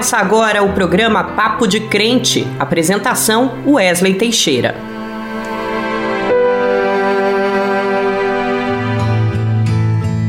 Começa 0.00 0.16
agora 0.16 0.62
o 0.62 0.72
programa 0.72 1.22
Papo 1.22 1.66
de 1.66 1.78
Crente. 1.78 2.46
Apresentação: 2.58 3.62
Wesley 3.66 4.14
Teixeira. 4.14 4.74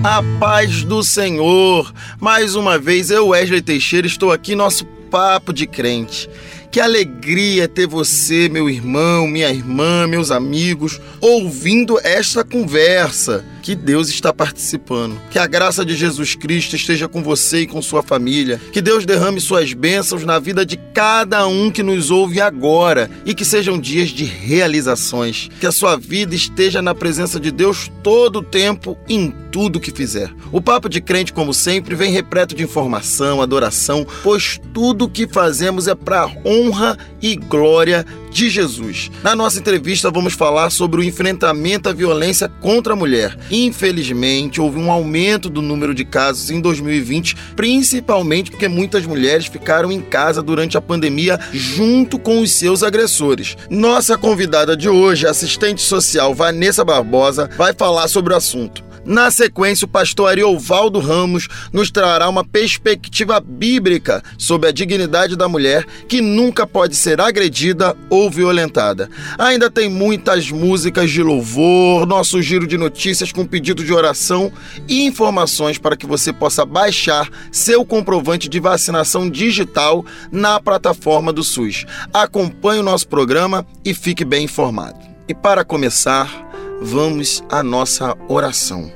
A 0.04 0.22
paz 0.42 0.84
do 0.84 1.02
Senhor. 1.02 1.94
Mais 2.20 2.54
uma 2.54 2.78
vez, 2.78 3.10
eu, 3.10 3.30
Wesley 3.30 3.62
Teixeira, 3.62 4.06
estou 4.06 4.34
aqui 4.34 4.56
nosso 4.56 4.84
Papo 5.10 5.54
de 5.54 5.66
Crente. 5.66 6.30
Que 6.70 6.82
alegria 6.82 7.66
ter 7.66 7.88
você, 7.88 8.50
meu 8.50 8.70
irmão, 8.70 9.26
minha 9.26 9.50
irmã, 9.50 10.06
meus 10.06 10.32
amigos, 10.32 11.00
ouvindo 11.22 11.98
esta 12.04 12.44
conversa 12.44 13.46
que 13.62 13.76
Deus 13.76 14.10
está 14.10 14.34
participando. 14.34 15.20
Que 15.30 15.40
a 15.40 15.48
graça 15.48 15.86
de 15.86 15.96
Jesus 15.96 16.36
Cristo 16.36 16.76
esteja 16.76 17.08
com 17.08 17.22
você 17.22 17.62
e 17.62 17.68
com 17.68 17.82
sua 17.82 18.02
família. 18.02 18.60
Que 18.72 18.82
Deus 18.82 19.06
derrame 19.06 19.40
suas 19.40 19.74
bênçãos 19.74 20.26
na 20.26 20.40
vida 20.40 20.66
de 20.66 20.78
cada 20.94 21.48
um 21.48 21.70
que 21.70 21.84
nos 21.84 22.10
ouve 22.10 22.42
agora 22.42 23.10
e 23.26 23.34
que 23.34 23.46
sejam 23.46 23.80
dias 23.80 24.10
de 24.10 24.24
realizações. 24.24 25.50
Que 25.60 25.68
a 25.68 25.72
sua 25.72 25.96
vida 25.96 26.36
esteja 26.36 26.82
na 26.82 26.96
presença 26.96 27.40
de 27.40 27.52
Deus 27.52 27.92
todo 28.04 28.40
o 28.40 28.44
tempo 28.44 28.98
em 29.08 29.34
tudo 29.52 29.80
que 29.80 29.92
fizer. 29.92 30.32
O 30.52 30.62
Papo 30.62 30.90
de 30.90 31.02
Crente, 31.02 31.34
como 31.34 31.54
sempre, 31.54 31.94
vem 31.94 32.12
repleto 32.12 32.56
de 32.56 32.64
informação, 32.64 33.42
adoração, 33.42 34.08
pois 34.24 34.60
tudo 34.74 35.10
que 35.10 35.28
fazemos 35.28 35.88
é 35.88 35.96
para 35.96 36.30
honra 36.46 36.98
e 37.22 37.36
glória 37.36 38.06
de 38.32 38.50
Jesus. 38.50 39.12
Na 39.22 39.36
nossa 39.36 39.60
entrevista, 39.60 40.10
vamos 40.10 40.34
falar 40.34 40.70
sobre 40.70 41.02
o 41.02 41.04
enfrentamento 41.04 41.90
à 41.90 41.94
violência 41.94 42.50
contra 42.62 42.94
a 42.94 42.96
mulher. 42.96 43.38
Infelizmente, 43.52 44.62
houve 44.62 44.80
um 44.80 44.90
aumento 44.90 45.50
do 45.50 45.62
número 45.62 45.94
de 45.94 46.06
casos 46.06 46.50
em 46.50 46.62
2020, 46.62 47.36
principalmente 47.56 48.50
porque 48.50 48.68
muitas 48.68 49.06
mulheres 49.06 49.46
ficaram 49.46 49.92
em 49.92 50.02
casa 50.02 50.42
durante 50.42 50.78
a 50.78 50.82
pandemia 50.82 51.40
junto 51.52 52.18
com 52.18 52.42
os 52.42 52.52
seus 52.52 52.82
agressores. 52.82 53.58
Nossa 53.70 54.18
convidada 54.18 54.76
de 54.76 54.88
hoje, 54.88 55.28
assistente 55.28 55.82
social 55.82 56.34
Vanessa 56.34 56.86
Barbosa, 56.86 57.50
vai 57.58 57.74
falar 57.74 58.08
sobre 58.08 58.34
o 58.34 58.38
assunto. 58.38 58.91
Na 59.04 59.32
sequência, 59.32 59.86
o 59.86 59.88
pastor 59.88 60.30
Ariovaldo 60.30 61.00
Ramos 61.00 61.48
nos 61.74 61.90
trará 61.90 62.30
uma 62.30 62.46
perspectiva 62.46 63.40
bíblica 63.40 64.24
sobre 64.38 64.70
a 64.70 64.72
dignidade 64.72 65.36
da 65.36 65.48
mulher 65.48 65.86
que 66.08 66.22
nunca 66.22 66.68
pode 66.68 66.96
ser 66.96 67.20
agredida 67.20 67.98
ou 68.10 68.30
violentada. 68.30 69.10
Ainda 69.40 69.72
tem 69.72 69.90
muitas 69.90 70.52
músicas 70.52 71.10
de 71.10 71.24
louvor, 71.24 72.06
nosso 72.06 72.42
giro 72.42 72.68
de 72.68 72.78
notícias 72.78 73.32
com 73.32 73.46
pedido 73.46 73.84
de 73.84 73.92
oração 73.92 74.52
e 74.88 75.04
informações 75.04 75.80
para 75.80 75.98
que 75.98 76.06
você 76.06 76.32
possa 76.32 76.64
baixar 76.64 77.28
seu 77.52 77.84
comprovante 77.84 78.48
de 78.48 78.60
vacinação 78.60 79.30
digital 79.30 80.06
na 80.32 80.60
plataforma 80.60 81.34
do 81.34 81.44
SUS. 81.44 81.86
Acompanhe 82.14 82.82
o 82.82 82.84
nosso 82.84 83.08
programa 83.08 83.66
e 83.84 83.94
fique 83.94 84.24
bem 84.24 84.46
informado. 84.46 85.00
E 85.28 85.34
para 85.34 85.64
começar, 85.64 86.52
vamos 86.82 87.44
à 87.48 87.62
nossa 87.62 88.18
oração. 88.28 88.92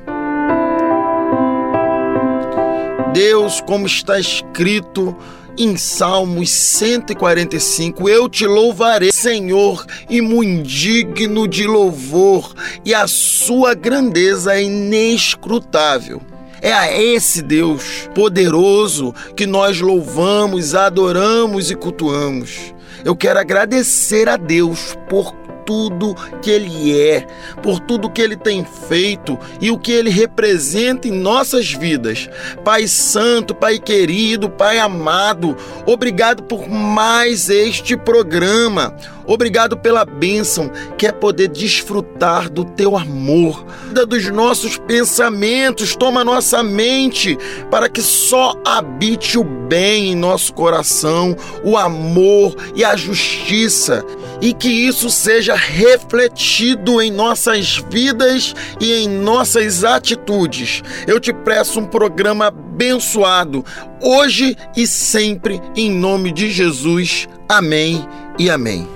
Deus, 3.14 3.62
como 3.62 3.86
está 3.86 4.20
escrito 4.20 5.16
em 5.58 5.78
Salmos 5.78 6.50
145, 6.50 8.10
eu 8.10 8.28
te 8.28 8.46
louvarei, 8.46 9.12
Senhor, 9.12 9.86
e 10.10 10.20
muito 10.20 10.68
digno 10.68 11.48
de 11.48 11.66
louvor, 11.66 12.54
e 12.84 12.94
a 12.94 13.08
sua 13.08 13.74
grandeza 13.74 14.56
é 14.56 14.64
inescrutável. 14.64 16.22
É 16.62 16.74
a 16.74 17.00
esse 17.00 17.42
Deus 17.42 18.10
poderoso 18.16 19.14
que 19.36 19.46
nós 19.46 19.80
louvamos, 19.80 20.74
adoramos 20.74 21.70
e 21.70 21.76
cultuamos. 21.76 22.74
Eu 23.06 23.16
quero 23.16 23.40
agradecer 23.40 24.28
a 24.28 24.36
Deus 24.36 24.98
por 25.08 25.45
tudo 25.66 26.16
que 26.42 26.50
Ele 26.50 27.00
é, 27.00 27.28
por 27.62 27.80
tudo 27.80 28.10
que 28.10 28.22
Ele 28.22 28.36
tem 28.38 28.64
feito 28.64 29.38
e 29.60 29.72
o 29.72 29.78
que 29.78 29.92
Ele 29.92 30.10
representa 30.10 31.08
em 31.08 31.12
nossas 31.12 31.72
vidas. 31.72 32.30
Pai 32.64 32.88
Santo, 32.88 33.56
Pai 33.56 33.80
querido, 33.80 34.50
Pai 34.50 34.80
amado, 34.80 35.58
obrigado 35.86 36.44
por 36.44 36.70
mais 36.70 37.50
este 37.50 37.98
programa. 37.98 38.96
Obrigado 39.28 39.78
pela 39.78 40.06
bênção 40.06 40.72
que 40.98 41.08
é 41.08 41.12
poder 41.12 41.48
desfrutar 41.48 42.50
do 42.50 42.64
teu 42.64 42.96
amor, 42.96 43.66
dos 44.08 44.30
nossos 44.30 44.78
pensamentos. 44.78 45.96
Toma 45.96 46.24
nossa 46.24 46.62
mente 46.62 47.38
para 47.70 47.90
que 47.90 48.02
só 48.02 48.54
habite 48.64 49.38
o 49.38 49.44
bem 49.44 50.12
em 50.12 50.16
nosso 50.16 50.54
coração, 50.54 51.36
o 51.64 51.78
amor 51.78 52.56
e 52.76 52.84
a 52.84 52.96
justiça, 52.96 54.06
e 54.42 54.54
que 54.54 54.70
isso 54.70 55.10
seja 55.10 55.56
refletido 55.56 57.02
em 57.02 57.12
nossas 57.12 57.84
vidas 57.90 58.54
e 58.80 58.94
em 58.94 59.08
nossas 59.08 59.84
atitudes. 59.84 60.84
Eu 61.08 61.20
te 61.20 61.34
peço 61.34 61.80
um 61.80 61.86
programa 61.86 62.48
abençoado, 62.48 63.66
hoje 64.02 64.56
e 64.76 64.86
sempre, 64.86 65.62
em 65.76 65.90
nome 65.90 66.32
de 66.32 66.52
Jesus. 66.52 67.28
Amém 67.48 68.08
e 68.38 68.50
amém. 68.50 68.88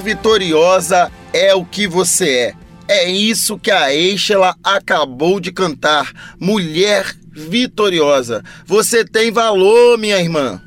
Vitoriosa 0.00 1.10
é 1.32 1.54
o 1.54 1.64
que 1.64 1.86
você 1.86 2.30
é. 2.30 2.54
É 2.88 3.10
isso 3.10 3.58
que 3.58 3.70
a 3.70 3.92
Eichela 3.92 4.54
acabou 4.64 5.38
de 5.38 5.52
cantar. 5.52 6.10
Mulher 6.40 7.14
vitoriosa. 7.32 8.42
Você 8.66 9.04
tem 9.04 9.30
valor, 9.30 9.98
minha 9.98 10.18
irmã. 10.18 10.60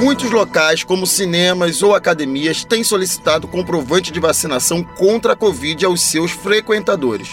Muitos 0.00 0.30
locais, 0.30 0.84
como 0.84 1.06
cinemas 1.06 1.82
ou 1.82 1.94
academias, 1.94 2.64
têm 2.64 2.84
solicitado 2.84 3.48
comprovante 3.48 4.12
de 4.12 4.20
vacinação 4.20 4.82
contra 4.82 5.32
a 5.32 5.36
Covid 5.36 5.84
aos 5.84 6.02
seus 6.02 6.30
frequentadores. 6.30 7.28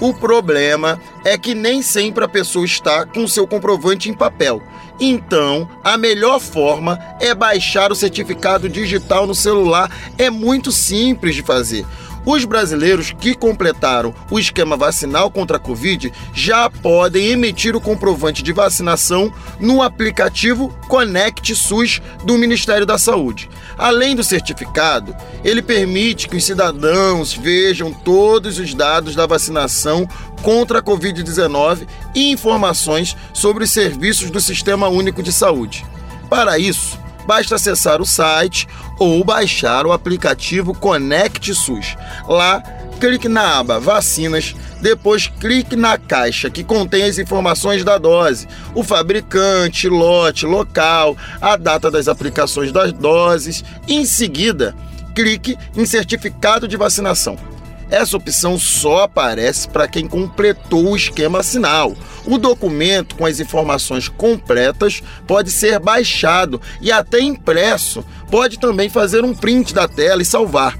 O 0.00 0.12
problema 0.12 1.00
é 1.24 1.38
que 1.38 1.54
nem 1.54 1.82
sempre 1.82 2.24
a 2.24 2.28
pessoa 2.28 2.64
está 2.64 3.06
com 3.06 3.28
seu 3.28 3.46
comprovante 3.46 4.10
em 4.10 4.14
papel. 4.14 4.60
Então, 4.98 5.68
a 5.84 5.96
melhor 5.98 6.40
forma 6.40 6.98
é 7.20 7.34
baixar 7.34 7.92
o 7.92 7.96
certificado 7.96 8.68
digital 8.68 9.26
no 9.26 9.34
celular. 9.34 9.90
É 10.16 10.30
muito 10.30 10.72
simples 10.72 11.34
de 11.34 11.42
fazer. 11.42 11.84
Os 12.26 12.44
brasileiros 12.44 13.12
que 13.12 13.36
completaram 13.36 14.12
o 14.32 14.36
esquema 14.36 14.76
vacinal 14.76 15.30
contra 15.30 15.58
a 15.58 15.60
Covid 15.60 16.12
já 16.34 16.68
podem 16.68 17.28
emitir 17.28 17.76
o 17.76 17.80
comprovante 17.80 18.42
de 18.42 18.52
vacinação 18.52 19.32
no 19.60 19.80
aplicativo 19.80 20.76
Conect 20.88 21.54
SUS 21.54 22.02
do 22.24 22.36
Ministério 22.36 22.84
da 22.84 22.98
Saúde. 22.98 23.48
Além 23.78 24.16
do 24.16 24.24
certificado, 24.24 25.14
ele 25.44 25.62
permite 25.62 26.28
que 26.28 26.36
os 26.36 26.44
cidadãos 26.44 27.32
vejam 27.32 27.92
todos 27.92 28.58
os 28.58 28.74
dados 28.74 29.14
da 29.14 29.24
vacinação 29.24 30.08
contra 30.42 30.80
a 30.80 30.82
Covid-19 30.82 31.86
e 32.12 32.32
informações 32.32 33.16
sobre 33.32 33.62
os 33.62 33.70
serviços 33.70 34.30
do 34.30 34.40
Sistema 34.40 34.88
Único 34.88 35.22
de 35.22 35.32
Saúde. 35.32 35.86
Para 36.28 36.58
isso, 36.58 36.98
basta 37.26 37.56
acessar 37.56 38.00
o 38.00 38.06
site 38.06 38.66
ou 38.98 39.22
baixar 39.24 39.86
o 39.86 39.92
aplicativo 39.92 40.74
Conect 40.74 41.54
SUS. 41.54 41.96
Lá, 42.28 42.62
clique 43.00 43.28
na 43.28 43.58
aba 43.58 43.78
Vacinas, 43.78 44.54
depois 44.80 45.26
clique 45.26 45.76
na 45.76 45.98
caixa 45.98 46.50
que 46.50 46.64
contém 46.64 47.02
as 47.02 47.18
informações 47.18 47.84
da 47.84 47.98
dose, 47.98 48.48
o 48.74 48.82
fabricante, 48.82 49.88
lote, 49.88 50.46
local, 50.46 51.16
a 51.40 51.56
data 51.56 51.90
das 51.90 52.08
aplicações 52.08 52.72
das 52.72 52.92
doses. 52.92 53.64
Em 53.88 54.04
seguida, 54.04 54.74
clique 55.14 55.58
em 55.76 55.84
Certificado 55.86 56.68
de 56.68 56.76
Vacinação. 56.76 57.55
Essa 57.90 58.16
opção 58.16 58.58
só 58.58 59.04
aparece 59.04 59.68
para 59.68 59.86
quem 59.86 60.08
completou 60.08 60.90
o 60.90 60.96
esquema 60.96 61.38
assinal. 61.38 61.94
O 62.26 62.36
documento 62.36 63.14
com 63.14 63.24
as 63.24 63.38
informações 63.38 64.08
completas 64.08 65.02
pode 65.26 65.50
ser 65.50 65.78
baixado 65.78 66.60
e 66.80 66.90
até 66.90 67.20
impresso. 67.20 68.04
Pode 68.30 68.58
também 68.58 68.88
fazer 68.88 69.24
um 69.24 69.34
print 69.34 69.72
da 69.72 69.86
tela 69.86 70.20
e 70.20 70.24
salvar. 70.24 70.76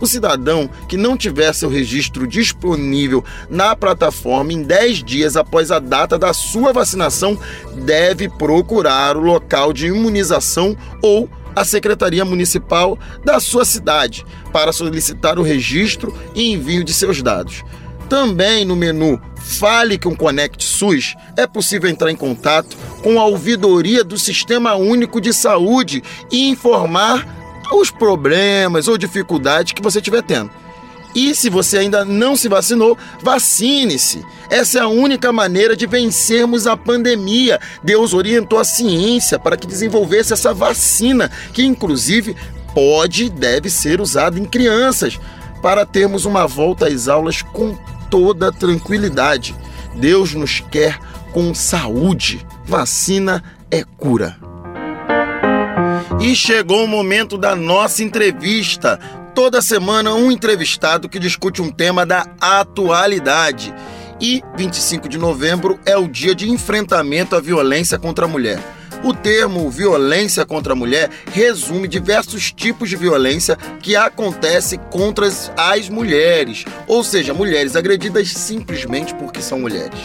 O 0.00 0.06
cidadão 0.06 0.70
que 0.88 0.96
não 0.96 1.16
tiver 1.16 1.52
seu 1.52 1.68
registro 1.68 2.26
disponível 2.26 3.24
na 3.50 3.74
plataforma 3.74 4.52
em 4.52 4.62
10 4.62 5.02
dias 5.02 5.36
após 5.36 5.70
a 5.72 5.78
data 5.78 6.16
da 6.16 6.32
sua 6.32 6.72
vacinação 6.72 7.38
deve 7.84 8.28
procurar 8.28 9.16
o 9.16 9.20
local 9.20 9.72
de 9.72 9.88
imunização 9.88 10.76
ou 11.02 11.28
a 11.54 11.64
Secretaria 11.64 12.24
Municipal 12.24 12.98
da 13.24 13.40
sua 13.40 13.64
cidade 13.64 14.24
para 14.52 14.72
solicitar 14.72 15.38
o 15.38 15.42
registro 15.42 16.16
e 16.34 16.52
envio 16.52 16.84
de 16.84 16.92
seus 16.92 17.22
dados. 17.22 17.64
Também 18.08 18.64
no 18.64 18.74
menu 18.74 19.20
Fale 19.36 19.98
com 19.98 20.16
Conect 20.16 20.64
SUS 20.64 21.14
é 21.36 21.46
possível 21.46 21.88
entrar 21.88 22.10
em 22.10 22.16
contato 22.16 22.76
com 23.02 23.20
a 23.20 23.24
ouvidoria 23.24 24.02
do 24.02 24.18
Sistema 24.18 24.74
Único 24.74 25.20
de 25.20 25.32
Saúde 25.32 26.02
e 26.30 26.48
informar 26.48 27.26
os 27.72 27.90
problemas 27.90 28.88
ou 28.88 28.96
dificuldades 28.96 29.72
que 29.72 29.82
você 29.82 29.98
estiver 29.98 30.22
tendo. 30.22 30.50
E 31.14 31.34
se 31.34 31.48
você 31.48 31.78
ainda 31.78 32.04
não 32.04 32.36
se 32.36 32.48
vacinou, 32.48 32.96
vacine-se. 33.22 34.24
Essa 34.50 34.78
é 34.78 34.82
a 34.82 34.88
única 34.88 35.32
maneira 35.32 35.76
de 35.76 35.86
vencermos 35.86 36.66
a 36.66 36.76
pandemia. 36.76 37.60
Deus 37.82 38.14
orientou 38.14 38.58
a 38.58 38.64
ciência 38.64 39.38
para 39.38 39.56
que 39.56 39.66
desenvolvesse 39.66 40.32
essa 40.32 40.54
vacina, 40.54 41.30
que 41.52 41.64
inclusive 41.64 42.36
pode 42.74 43.24
e 43.24 43.30
deve 43.30 43.68
ser 43.70 44.00
usada 44.00 44.38
em 44.38 44.44
crianças, 44.44 45.18
para 45.62 45.84
termos 45.84 46.24
uma 46.24 46.46
volta 46.46 46.86
às 46.86 47.08
aulas 47.08 47.42
com 47.42 47.76
toda 48.10 48.52
tranquilidade. 48.52 49.54
Deus 49.96 50.34
nos 50.34 50.60
quer 50.60 50.98
com 51.32 51.54
saúde. 51.54 52.46
Vacina 52.64 53.42
é 53.70 53.82
cura. 53.96 54.36
E 56.20 56.34
chegou 56.34 56.84
o 56.84 56.88
momento 56.88 57.36
da 57.38 57.54
nossa 57.54 58.02
entrevista 58.02 58.98
toda 59.38 59.62
semana 59.62 60.12
um 60.14 60.32
entrevistado 60.32 61.08
que 61.08 61.16
discute 61.16 61.62
um 61.62 61.70
tema 61.70 62.04
da 62.04 62.26
atualidade. 62.40 63.72
E 64.20 64.42
25 64.56 65.08
de 65.08 65.16
novembro 65.16 65.78
é 65.86 65.96
o 65.96 66.08
dia 66.08 66.34
de 66.34 66.50
enfrentamento 66.50 67.36
à 67.36 67.40
violência 67.40 68.00
contra 68.00 68.24
a 68.24 68.28
mulher. 68.28 68.58
O 69.04 69.14
termo 69.14 69.70
violência 69.70 70.44
contra 70.44 70.72
a 70.72 70.76
mulher 70.76 71.08
resume 71.32 71.86
diversos 71.86 72.50
tipos 72.50 72.88
de 72.88 72.96
violência 72.96 73.56
que 73.80 73.94
acontece 73.94 74.76
contra 74.90 75.28
as 75.56 75.88
mulheres, 75.88 76.64
ou 76.88 77.04
seja, 77.04 77.32
mulheres 77.32 77.76
agredidas 77.76 78.32
simplesmente 78.32 79.14
porque 79.14 79.40
são 79.40 79.60
mulheres. 79.60 80.00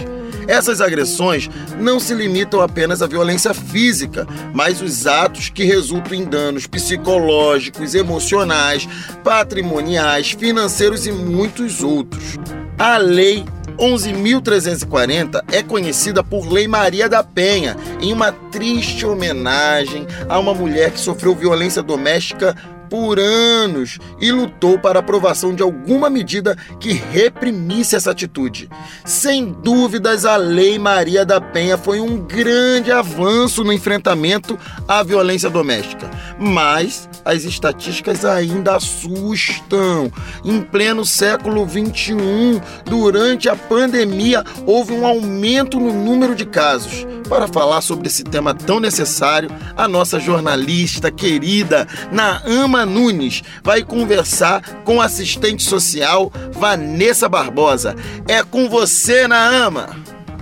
Essas 0.47 0.81
agressões 0.81 1.49
não 1.79 1.99
se 1.99 2.13
limitam 2.13 2.61
apenas 2.61 3.01
à 3.01 3.07
violência 3.07 3.53
física, 3.53 4.27
mas 4.53 4.81
os 4.81 5.07
atos 5.07 5.49
que 5.49 5.63
resultam 5.63 6.13
em 6.13 6.25
danos 6.25 6.67
psicológicos, 6.67 7.95
emocionais, 7.95 8.87
patrimoniais, 9.23 10.31
financeiros 10.31 11.05
e 11.05 11.11
muitos 11.11 11.81
outros. 11.81 12.37
A 12.77 12.97
lei 12.97 13.45
11.340 13.77 15.43
é 15.51 15.63
conhecida 15.63 16.23
por 16.23 16.51
Lei 16.51 16.67
Maria 16.67 17.09
da 17.09 17.23
Penha, 17.23 17.75
em 18.01 18.13
uma 18.13 18.31
triste 18.31 19.05
homenagem 19.05 20.07
a 20.29 20.37
uma 20.39 20.53
mulher 20.53 20.91
que 20.91 20.99
sofreu 20.99 21.35
violência 21.35 21.81
doméstica 21.81 22.55
por 22.93 23.19
anos 23.19 23.97
e 24.21 24.31
lutou 24.31 24.77
para 24.77 24.99
a 24.99 25.01
aprovação 25.01 25.51
de 25.51 25.63
alguma 25.63 26.11
medida 26.11 26.55
que 26.79 26.93
reprimisse 26.93 27.95
essa 27.95 28.11
atitude. 28.11 28.69
Sem 29.03 29.51
dúvidas, 29.51 30.25
a 30.25 30.35
Lei 30.35 30.77
Maria 30.77 31.25
da 31.25 31.41
Penha 31.41 31.75
foi 31.75 31.99
um 31.99 32.17
grande 32.17 32.91
avanço 32.91 33.63
no 33.63 33.73
enfrentamento 33.73 34.59
à 34.87 35.01
violência 35.01 35.49
doméstica, 35.49 36.07
mas 36.37 37.09
as 37.25 37.45
estatísticas 37.45 38.23
ainda 38.25 38.75
assustam. 38.75 40.11
Em 40.45 40.61
pleno 40.61 41.03
século 41.03 41.67
XXI, 41.67 42.61
durante 42.85 43.49
a 43.49 43.55
pandemia, 43.55 44.43
houve 44.67 44.93
um 44.93 45.07
aumento 45.07 45.79
no 45.79 45.91
número 45.91 46.35
de 46.35 46.45
casos. 46.45 47.07
Para 47.27 47.47
falar 47.47 47.81
sobre 47.81 48.07
esse 48.07 48.23
tema 48.23 48.53
tão 48.53 48.79
necessário, 48.79 49.49
a 49.75 49.87
nossa 49.87 50.19
jornalista 50.19 51.09
querida 51.09 51.87
Naama 52.11 52.82
Nunes 52.85 53.41
vai 53.63 53.83
conversar 53.83 54.83
com 54.83 55.01
assistente 55.01 55.63
social 55.63 56.31
Vanessa 56.51 57.27
Barbosa. 57.27 57.95
É 58.27 58.43
com 58.43 58.69
você, 58.69 59.27
Naama! 59.27 59.95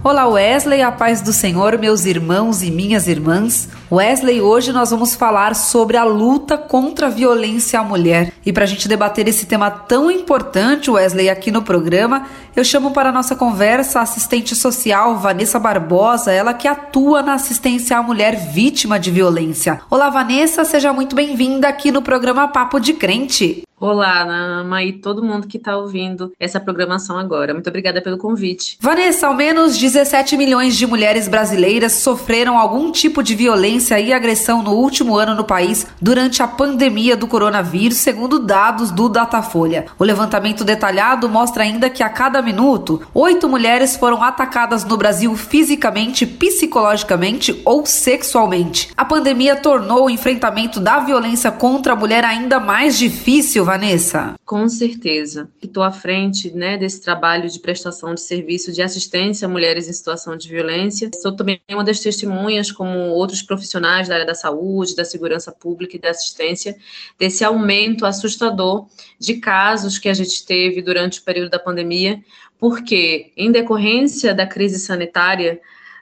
Olá 0.04 0.28
Wesley, 0.28 0.82
a 0.82 0.92
paz 0.92 1.22
do 1.22 1.32
Senhor, 1.32 1.78
meus 1.78 2.06
irmãos 2.06 2.64
e 2.64 2.72
minhas 2.72 3.08
irmãs. 3.08 3.70
Wesley, 3.92 4.42
hoje 4.42 4.72
nós 4.72 4.90
vamos 4.90 5.16
falar 5.16 5.54
sobre 5.54 5.98
a 5.98 6.06
luta 6.06 6.58
contra 6.58 7.08
a 7.08 7.10
violência 7.10 7.78
à 7.78 7.84
mulher. 7.84 8.32
E 8.46 8.54
para 8.54 8.64
a 8.64 8.68
gente 8.68 8.88
debater 8.88 9.28
esse 9.28 9.46
tema 9.46 9.70
tão 9.70 10.10
importante, 10.10 10.90
Wesley, 10.90 11.30
aqui 11.30 11.52
no 11.52 11.62
programa, 11.62 12.26
eu 12.56 12.64
chamo 12.64 12.92
para 12.92 13.10
a 13.10 13.12
nossa 13.12 13.36
conversa 13.36 14.00
a 14.00 14.04
assistente 14.04 14.56
social 14.56 15.18
Vanessa 15.18 15.60
Barbosa, 15.60 16.32
ela 16.32 16.54
que 16.54 16.70
atua 16.70 17.22
na 17.22 17.34
assistência 17.34 17.98
à 17.98 18.02
mulher 18.02 18.34
vítima 18.54 18.98
de 18.98 19.12
violência. 19.12 19.82
Olá, 19.90 20.10
Vanessa, 20.10 20.64
seja 20.64 20.94
muito 20.94 21.14
bem-vinda 21.14 21.68
aqui 21.68 21.92
no 21.92 22.02
programa 22.02 22.48
Papo 22.48 22.80
de 22.80 22.94
Crente. 22.94 23.64
Olá, 23.82 24.24
Nama 24.24 24.84
e 24.84 24.94
todo 24.94 25.24
mundo 25.24 25.48
que 25.48 25.58
está 25.58 25.76
ouvindo 25.76 26.32
essa 26.40 26.60
programação 26.60 27.18
agora. 27.18 27.52
Muito 27.52 27.68
obrigada 27.68 28.00
pelo 28.00 28.16
convite. 28.16 28.78
Vanessa, 28.80 29.26
ao 29.26 29.34
menos 29.34 29.76
17 29.76 30.38
milhões 30.38 30.78
de 30.78 30.86
mulheres 30.86 31.28
brasileiras 31.28 31.94
sofreram 31.94 32.60
algum 32.60 32.92
tipo 32.92 33.24
de 33.24 33.34
violência 33.34 33.81
e 33.82 34.14
agressão 34.14 34.62
no 34.62 34.72
último 34.72 35.16
ano 35.16 35.36
no 35.36 35.44
país 35.44 35.86
durante 36.02 36.42
a 36.44 36.48
pandemia 36.48 37.16
do 37.16 37.28
coronavírus, 37.28 37.98
segundo 37.98 38.40
dados 38.40 38.92
do 38.92 39.10
Datafolha. 39.10 39.88
O 39.98 40.04
levantamento 40.04 40.64
detalhado 40.64 41.28
mostra 41.28 41.64
ainda 41.64 41.90
que 41.90 42.04
a 42.04 42.10
cada 42.10 42.42
minuto, 42.42 43.02
oito 43.14 43.50
mulheres 43.50 43.96
foram 43.96 44.24
atacadas 44.24 44.84
no 44.86 44.96
Brasil 44.96 45.36
fisicamente, 45.36 46.26
psicologicamente 46.26 47.62
ou 47.66 47.86
sexualmente. 47.86 48.90
A 48.96 49.04
pandemia 49.04 49.56
tornou 49.56 50.06
o 50.06 50.10
enfrentamento 50.10 50.80
da 50.80 51.00
violência 51.00 51.52
contra 51.52 51.94
a 51.94 51.96
mulher 51.96 52.24
ainda 52.24 52.60
mais 52.60 52.98
difícil, 52.98 53.66
Vanessa? 53.66 54.36
Com 54.46 54.68
certeza. 54.70 55.50
Estou 55.62 55.84
à 55.84 55.92
frente 55.92 56.52
né, 56.52 56.78
desse 56.78 57.02
trabalho 57.02 57.50
de 57.50 57.60
prestação 57.60 58.14
de 58.14 58.22
serviço 58.22 58.72
de 58.72 58.82
assistência 58.82 59.46
a 59.46 59.50
mulheres 59.50 59.88
em 59.88 59.94
situação 59.94 60.36
de 60.36 60.48
violência. 60.48 61.10
Sou 61.22 61.32
também 61.32 61.60
uma 61.72 61.84
das 61.84 62.00
testemunhas, 62.00 62.72
como 62.72 62.98
outros 63.10 63.42
profissionais 63.42 63.71
da 63.80 64.16
área 64.16 64.26
da 64.26 64.36
saúde, 64.36 64.96
da 64.96 65.06
segurança 65.06 65.52
pública 65.52 65.96
e 65.96 66.00
da 66.00 66.10
assistência, 66.10 66.76
desse 67.18 67.44
aumento 67.44 68.06
assustador 68.06 68.88
de 69.20 69.36
casos 69.36 69.98
que 69.98 70.10
a 70.10 70.14
gente 70.14 70.46
teve 70.46 70.82
durante 70.82 71.20
o 71.20 71.24
período 71.24 71.50
da 71.50 71.60
pandemia, 71.60 72.22
porque, 72.60 73.32
em 73.38 73.52
decorrência 73.52 74.34
da 74.34 74.46
crise 74.46 74.80
sanitária, 74.80 75.60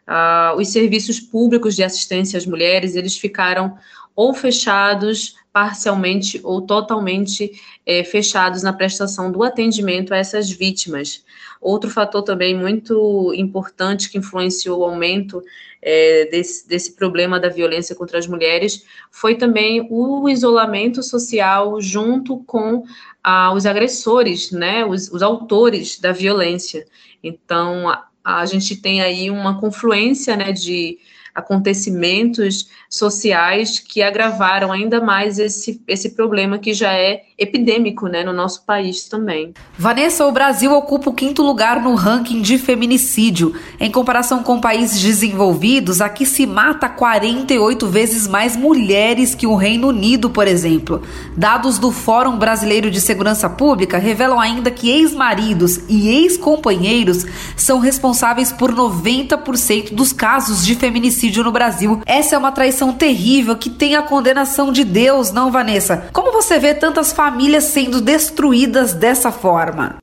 uh, 0.08 0.58
os 0.60 0.70
serviços 0.70 1.20
públicos 1.20 1.76
de 1.76 1.84
assistência 1.84 2.38
às 2.38 2.46
mulheres 2.46 2.96
eles 2.96 3.18
ficaram 3.18 3.78
ou 4.16 4.34
fechados 4.34 5.36
parcialmente 5.54 6.40
ou 6.44 6.62
totalmente 6.62 7.52
é, 7.86 8.04
fechados 8.04 8.62
na 8.62 8.74
prestação 8.74 9.32
do 9.32 9.44
atendimento 9.44 10.14
a 10.14 10.18
essas 10.18 10.50
vítimas. 10.50 11.24
Outro 11.62 11.90
fator 11.90 12.24
também 12.24 12.56
muito 12.56 13.34
importante 13.36 14.10
que 14.10 14.18
influenciou 14.18 14.80
o 14.80 14.84
aumento 14.86 15.44
é, 15.82 16.26
desse, 16.26 16.68
desse 16.68 16.96
problema 16.96 17.40
da 17.40 17.50
violência 17.50 17.96
contra 17.96 18.18
as 18.18 18.28
mulheres 18.28 18.86
foi 19.12 19.36
também 19.36 19.88
o 19.90 20.28
isolamento 20.30 21.02
social 21.04 21.80
junto 21.82 22.38
com 22.46 22.84
ah, 23.24 23.54
os 23.54 23.66
agressores, 23.66 24.52
né, 24.52 24.86
os, 24.86 25.12
os 25.12 25.22
autores 25.22 26.00
da 26.00 26.12
violência. 26.12 26.86
Então, 27.22 27.90
a, 27.90 28.08
a 28.24 28.46
gente 28.46 28.76
tem 28.78 29.02
aí 29.02 29.30
uma 29.30 29.60
confluência 29.60 30.36
né, 30.36 30.52
de 30.52 30.98
acontecimentos 31.34 32.68
sociais 32.90 33.80
que 33.80 34.02
agravaram 34.02 34.72
ainda 34.72 35.00
mais 35.00 35.38
esse, 35.38 35.82
esse 35.88 36.12
problema 36.12 36.58
que 36.58 36.74
já 36.74 36.94
é 36.94 37.24
epidêmico 37.38 38.08
né, 38.08 38.24
no 38.24 38.34
nosso 38.34 38.66
país 38.66 39.08
também. 39.08 39.54
Vanessa, 39.78 40.26
o 40.26 40.32
Brasil 40.32 40.74
ocupa 40.74 41.10
o 41.10 41.14
quinto 41.14 41.42
lugar 41.42 41.82
no 41.82 41.96
ranking 41.96 42.42
de 42.42 42.58
feminicídio. 42.58 43.56
Em 43.80 43.92
comparação 43.92 44.44
com 44.44 44.60
países 44.60 45.02
desenvolvidos, 45.02 46.02
aqui 46.02 46.26
se 46.26 46.46
mata 46.46 46.90
48 46.90 47.88
vezes 47.88 48.28
mais 48.28 48.56
mulheres 48.56 49.36
que 49.36 49.48
o 49.48 49.56
Reino 49.56 49.88
Unido, 49.88 50.30
por 50.30 50.48
exemplo. 50.48 51.02
Dados 51.38 51.78
do 51.78 51.92
Fórum 51.92 52.38
Brasileiro 52.38 52.92
de 52.92 53.00
Segurança 53.00 53.50
Pública 53.50 53.98
revelam 53.98 54.40
ainda 54.40 54.72
que 54.72 54.90
ex-maridos 54.90 55.80
e 55.88 56.10
ex-companheiros 56.10 57.26
são 57.56 57.80
responsáveis 57.80 58.52
por 58.52 58.74
90% 58.74 59.94
dos 59.94 60.12
casos 60.12 60.66
de 60.66 60.76
feminicídio 60.76 61.19
no 61.44 61.52
Brasil. 61.52 62.02
Essa 62.06 62.36
é 62.36 62.38
uma 62.38 62.52
traição 62.52 62.94
terrível 62.94 63.56
que 63.58 63.70
tem 63.70 63.96
a 63.96 64.02
condenação 64.02 64.72
de 64.72 64.84
Deus, 64.84 65.32
não, 65.32 65.52
Vanessa? 65.52 66.10
Como 66.14 66.32
você 66.32 66.58
vê 66.58 66.74
tantas 66.74 67.12
famílias 67.12 67.66
sendo 67.66 68.02
destruídas 68.02 68.94
dessa 68.94 69.32
forma? 69.32 70.00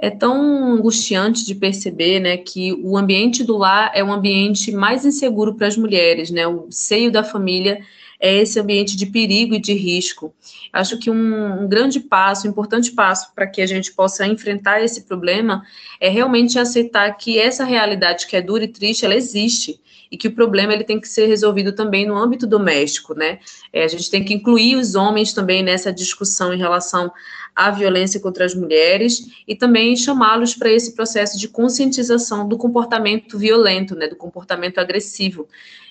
é 0.00 0.10
tão 0.10 0.74
angustiante 0.74 1.44
de 1.44 1.56
perceber, 1.56 2.20
né, 2.20 2.36
que 2.36 2.72
o 2.84 2.96
ambiente 2.96 3.42
do 3.42 3.56
lar 3.56 3.90
é 3.92 4.02
um 4.02 4.12
ambiente 4.12 4.70
mais 4.70 5.04
inseguro 5.04 5.54
para 5.54 5.66
as 5.66 5.76
mulheres, 5.76 6.30
né? 6.30 6.46
O 6.46 6.68
seio 6.70 7.10
da 7.10 7.24
família 7.24 7.80
é 8.20 8.34
esse 8.36 8.58
ambiente 8.58 8.96
de 8.96 9.06
perigo 9.06 9.54
e 9.54 9.60
de 9.60 9.72
risco. 9.72 10.34
Acho 10.72 10.98
que 10.98 11.10
um, 11.10 11.62
um 11.62 11.68
grande 11.68 12.00
passo, 12.00 12.46
um 12.46 12.50
importante 12.50 12.92
passo 12.92 13.32
para 13.34 13.46
que 13.46 13.62
a 13.62 13.66
gente 13.66 13.92
possa 13.92 14.26
enfrentar 14.26 14.82
esse 14.82 15.02
problema 15.02 15.62
é 16.00 16.08
realmente 16.08 16.58
aceitar 16.58 17.10
que 17.16 17.38
essa 17.38 17.64
realidade 17.64 18.26
que 18.26 18.36
é 18.36 18.42
dura 18.42 18.64
e 18.64 18.68
triste, 18.68 19.04
ela 19.04 19.14
existe 19.14 19.80
e 20.10 20.16
que 20.16 20.28
o 20.28 20.34
problema 20.34 20.72
ele 20.72 20.84
tem 20.84 21.00
que 21.00 21.08
ser 21.08 21.26
resolvido 21.26 21.72
também 21.72 22.06
no 22.06 22.16
âmbito 22.16 22.46
doméstico, 22.46 23.14
né? 23.14 23.38
É, 23.72 23.84
a 23.84 23.88
gente 23.88 24.10
tem 24.10 24.24
que 24.24 24.32
incluir 24.32 24.76
os 24.76 24.94
homens 24.94 25.32
também 25.32 25.62
nessa 25.62 25.92
discussão 25.92 26.52
em 26.52 26.58
relação 26.58 27.12
à 27.54 27.70
violência 27.70 28.18
contra 28.18 28.44
as 28.44 28.54
mulheres 28.54 29.26
e 29.46 29.54
também 29.54 29.96
chamá-los 29.96 30.54
para 30.54 30.70
esse 30.70 30.94
processo 30.94 31.38
de 31.38 31.48
conscientização 31.48 32.48
do 32.48 32.56
comportamento 32.56 33.38
violento, 33.38 33.94
né? 33.94 34.08
Do 34.08 34.16
comportamento 34.16 34.78
agressivo. 34.78 35.46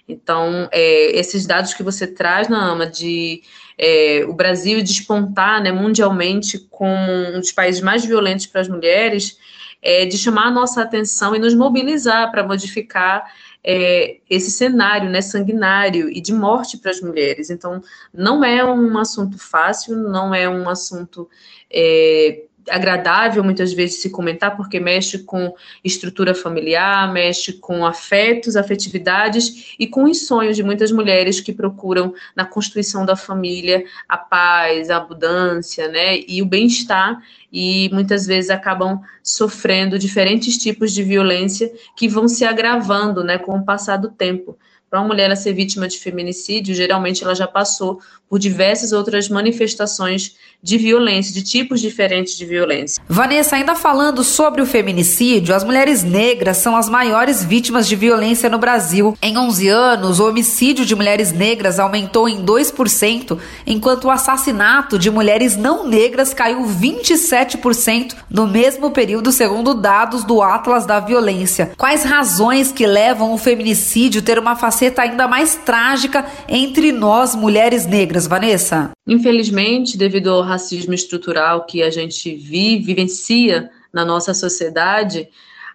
Então, 0.08 0.70
é, 0.72 1.20
esses 1.20 1.46
dados 1.46 1.74
que 1.74 1.84
você 1.84 2.08
traz, 2.08 2.48
na 2.48 2.72
AMA, 2.72 2.88
de 2.88 3.42
é, 3.78 4.24
o 4.28 4.34
Brasil 4.34 4.82
despontar 4.82 5.62
né, 5.62 5.72
mundialmente 5.72 6.60
como 6.70 7.36
um 7.36 7.40
dos 7.40 7.52
países 7.52 7.82
mais 7.82 8.06
violentos 8.06 8.48
para 8.48 8.62
as 8.62 8.70
mulheres, 8.70 9.38
é, 9.82 10.06
de 10.06 10.18
chamar 10.18 10.48
a 10.48 10.52
nossa 10.52 10.82
atenção 10.82 11.36
e 11.36 11.40
nos 11.40 11.54
mobilizar 11.54 12.32
para 12.32 12.44
modificar 12.44 13.32
é, 13.64 14.18
esse 14.30 14.50
cenário 14.50 15.10
né, 15.10 15.22
sanguinário 15.22 16.10
e 16.10 16.22
de 16.22 16.34
morte 16.34 16.78
para 16.78 16.90
as 16.90 17.02
mulheres. 17.02 17.50
Então, 17.50 17.82
não 18.14 18.44
é 18.44 18.64
um 18.64 18.98
assunto 18.98 19.38
fácil, 19.38 19.96
não 19.98 20.34
é 20.34 20.50
um 20.50 20.68
assunto 20.70 21.30
é, 21.70 22.44
agradável 22.70 23.44
muitas 23.44 23.74
vezes 23.74 24.02
se 24.02 24.10
comentar, 24.10 24.56
porque 24.56 24.80
mexe 24.80 25.20
com 25.20 25.54
estrutura 25.84 26.34
familiar, 26.34 27.12
mexe 27.12 27.54
com 27.54 27.86
afetos, 27.86 28.56
afetividades 28.56 29.76
e 29.80 29.88
com 29.88 30.04
os 30.04 30.26
sonhos 30.26 30.56
de 30.56 30.64
muitas 30.64 30.92
mulheres 30.92 31.40
que 31.40 31.54
procuram 31.54 32.14
na 32.36 32.46
constituição 32.46 33.06
da 33.06 33.16
família 33.16 33.84
a 34.08 34.18
paz, 34.18 34.90
a 34.90 34.98
abundância, 34.98 35.88
né, 35.88 36.20
e 36.28 36.42
o 36.42 36.46
bem-estar 36.46 37.22
e 37.52 37.90
muitas 37.94 38.26
vezes 38.26 38.50
acabam 38.50 39.02
sofrendo 39.24 39.98
diferentes 39.98 40.58
tipos 40.58 40.92
de 40.92 41.04
violência 41.04 41.72
que 41.96 42.08
vão 42.08 42.28
se 42.28 42.46
agravando, 42.46 43.24
né, 43.24 43.38
com 43.38 43.58
o 43.58 43.64
passar 43.64 43.98
do 43.98 44.10
tempo. 44.10 44.58
Para 44.90 45.02
uma 45.02 45.08
mulher 45.08 45.36
ser 45.36 45.52
vítima 45.52 45.86
de 45.86 46.00
feminicídio, 46.00 46.74
geralmente 46.74 47.22
ela 47.22 47.36
já 47.36 47.46
passou 47.46 48.00
por 48.30 48.40
diversas 48.40 48.92
outras 48.92 49.30
manifestações 49.30 50.36
de 50.62 50.78
violência, 50.78 51.34
de 51.34 51.44
tipos 51.44 51.80
diferentes 51.80 52.38
de 52.38 52.46
violência. 52.46 53.02
Vanessa, 53.08 53.56
ainda 53.56 53.76
falando 53.76 54.24
sobre 54.24 54.62
o 54.62 54.66
feminicídio, 54.66 55.56
as 55.56 55.64
mulheres 55.64 56.04
negras 56.04 56.58
são 56.58 56.76
as 56.76 56.90
maiores 56.90 57.44
vítimas 57.44 57.88
de 57.88 57.96
violência 57.96 58.50
no 58.50 58.58
Brasil. 58.58 59.18
Em 59.22 59.38
11 59.38 59.68
anos, 59.70 60.20
o 60.20 60.28
homicídio 60.28 60.86
de 60.86 60.96
mulheres 60.96 61.32
negras 61.32 61.80
aumentou 61.80 62.28
em 62.28 62.44
2%, 62.44 63.38
enquanto 63.66 64.06
o 64.06 64.12
assassinato 64.12 64.98
de 64.98 65.12
mulheres 65.12 65.56
não 65.56 65.88
negras 65.88 66.34
caiu 66.34 66.66
27% 66.66 68.16
no 68.30 68.48
mesmo 68.48 68.92
período, 68.92 69.32
segundo 69.32 69.74
dados 69.74 70.24
do 70.24 70.42
Atlas 70.42 70.86
da 70.86 71.00
Violência. 71.00 71.72
Quais 71.78 72.04
razões 72.04 72.72
que 72.72 72.86
levam 72.86 73.34
o 73.34 73.38
feminicídio 73.38 74.22
a 74.22 74.24
ter 74.24 74.40
uma 74.40 74.56
faceta 74.78 75.02
ainda 75.02 75.28
mais 75.28 75.56
trágica 75.56 76.24
entre 76.48 76.92
nós, 76.92 77.34
mulheres 77.34 77.88
negras, 77.88 78.28
Vanessa? 78.28 78.92
Infelizmente, 79.08 79.98
devido 79.98 80.30
ao 80.30 80.44
racismo 80.44 80.94
estrutural 80.94 81.66
que 81.66 81.82
a 81.82 81.90
gente 81.90 82.36
vive, 82.36 82.86
vivencia 82.86 83.72
na 83.92 84.06
nossa 84.06 84.36
sociedade, 84.36 85.28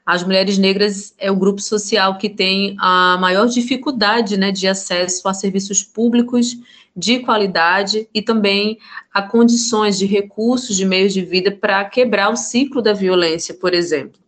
as 0.06 0.22
mulheres 0.22 0.56
negras 0.56 1.14
é 1.18 1.32
o 1.32 1.36
grupo 1.36 1.60
social 1.60 2.16
que 2.16 2.28
tem 2.28 2.76
a 2.78 3.18
maior 3.20 3.46
dificuldade 3.46 4.36
né, 4.36 4.52
de 4.52 4.68
acesso 4.68 5.28
a 5.28 5.34
serviços 5.34 5.82
públicos 5.82 6.56
de 6.94 7.18
qualidade 7.18 8.08
e 8.14 8.22
também 8.22 8.78
a 9.12 9.20
condições 9.20 9.98
de 9.98 10.06
recursos, 10.06 10.76
de 10.76 10.84
meios 10.84 11.12
de 11.12 11.22
vida 11.22 11.50
para 11.50 11.84
quebrar 11.86 12.30
o 12.30 12.36
ciclo 12.36 12.80
da 12.80 12.92
violência, 12.92 13.52
por 13.52 13.74
exemplo. 13.74 14.21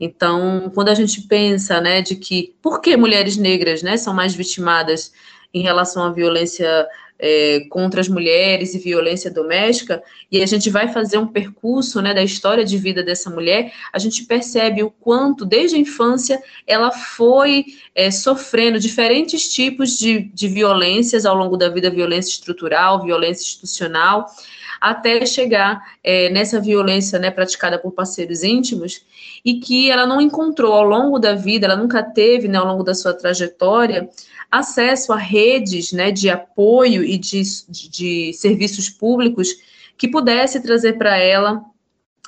Então, 0.00 0.70
quando 0.74 0.88
a 0.88 0.94
gente 0.94 1.22
pensa, 1.22 1.80
né, 1.80 2.00
de 2.00 2.14
que 2.16 2.54
por 2.62 2.80
que 2.80 2.96
mulheres 2.96 3.36
negras, 3.36 3.82
né, 3.82 3.96
são 3.96 4.14
mais 4.14 4.34
vitimadas 4.34 5.12
em 5.52 5.62
relação 5.62 6.04
à 6.04 6.12
violência 6.12 6.86
é, 7.18 7.66
contra 7.68 8.00
as 8.00 8.08
mulheres 8.08 8.74
e 8.74 8.78
violência 8.78 9.30
doméstica, 9.30 10.02
e 10.30 10.40
a 10.40 10.46
gente 10.46 10.70
vai 10.70 10.88
fazer 10.88 11.18
um 11.18 11.26
percurso 11.26 12.00
né, 12.00 12.14
da 12.14 12.22
história 12.22 12.64
de 12.64 12.78
vida 12.78 13.02
dessa 13.02 13.28
mulher, 13.28 13.72
a 13.92 13.98
gente 13.98 14.24
percebe 14.24 14.82
o 14.82 14.90
quanto, 14.90 15.44
desde 15.44 15.76
a 15.76 15.80
infância, 15.80 16.40
ela 16.66 16.92
foi 16.92 17.64
é, 17.94 18.10
sofrendo 18.10 18.78
diferentes 18.78 19.52
tipos 19.52 19.98
de, 19.98 20.30
de 20.32 20.48
violências 20.48 21.26
ao 21.26 21.34
longo 21.34 21.56
da 21.56 21.68
vida, 21.68 21.90
violência 21.90 22.30
estrutural, 22.30 23.02
violência 23.02 23.42
institucional, 23.42 24.26
até 24.80 25.26
chegar 25.26 25.82
é, 26.04 26.28
nessa 26.30 26.60
violência 26.60 27.18
né, 27.18 27.32
praticada 27.32 27.78
por 27.80 27.90
parceiros 27.90 28.44
íntimos, 28.44 29.04
e 29.44 29.60
que 29.60 29.90
ela 29.90 30.06
não 30.06 30.20
encontrou 30.20 30.72
ao 30.72 30.84
longo 30.84 31.18
da 31.18 31.34
vida, 31.34 31.66
ela 31.66 31.76
nunca 31.76 32.02
teve 32.02 32.48
né, 32.48 32.58
ao 32.58 32.66
longo 32.66 32.82
da 32.82 32.94
sua 32.94 33.14
trajetória, 33.14 34.08
acesso 34.50 35.12
a 35.12 35.16
redes 35.16 35.92
né, 35.92 36.10
de 36.10 36.30
apoio 36.30 37.04
e 37.04 37.18
de, 37.18 37.42
de, 37.68 38.32
serviços 38.32 38.88
públicos 38.88 39.48
que 39.96 40.08
pudesse 40.08 40.60
trazer 40.60 40.94
para 40.94 41.16
ela 41.16 41.62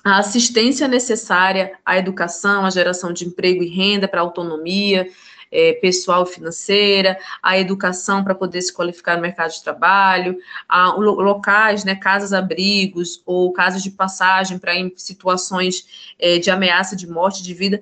a 0.05 0.19
assistência 0.19 0.88
necessária 0.88 1.73
à 1.85 1.99
educação, 1.99 2.64
à 2.64 2.71
geração 2.71 3.12
de 3.12 3.26
emprego 3.26 3.62
e 3.62 3.69
renda 3.69 4.09
para 4.09 4.21
autonomia, 4.21 5.07
é, 5.50 5.73
pessoal 5.75 6.25
financeira, 6.25 7.19
a 7.42 7.59
educação 7.59 8.23
para 8.23 8.35
poder 8.35 8.62
se 8.62 8.73
qualificar 8.73 9.16
no 9.16 9.23
mercado 9.23 9.52
de 9.52 9.62
trabalho, 9.62 10.38
a, 10.69 10.92
locais, 10.95 11.85
né, 11.85 11.95
casas-abrigos 11.95 13.23
ou 13.26 13.52
casas 13.52 13.83
de 13.83 13.90
passagem 13.90 14.59
para 14.59 14.75
em 14.75 14.92
situações 14.97 16.12
é, 16.19 16.38
de 16.38 16.50
ameaça 16.50 16.95
de 16.95 17.07
morte 17.09 17.42
de 17.42 17.54
vida, 17.54 17.80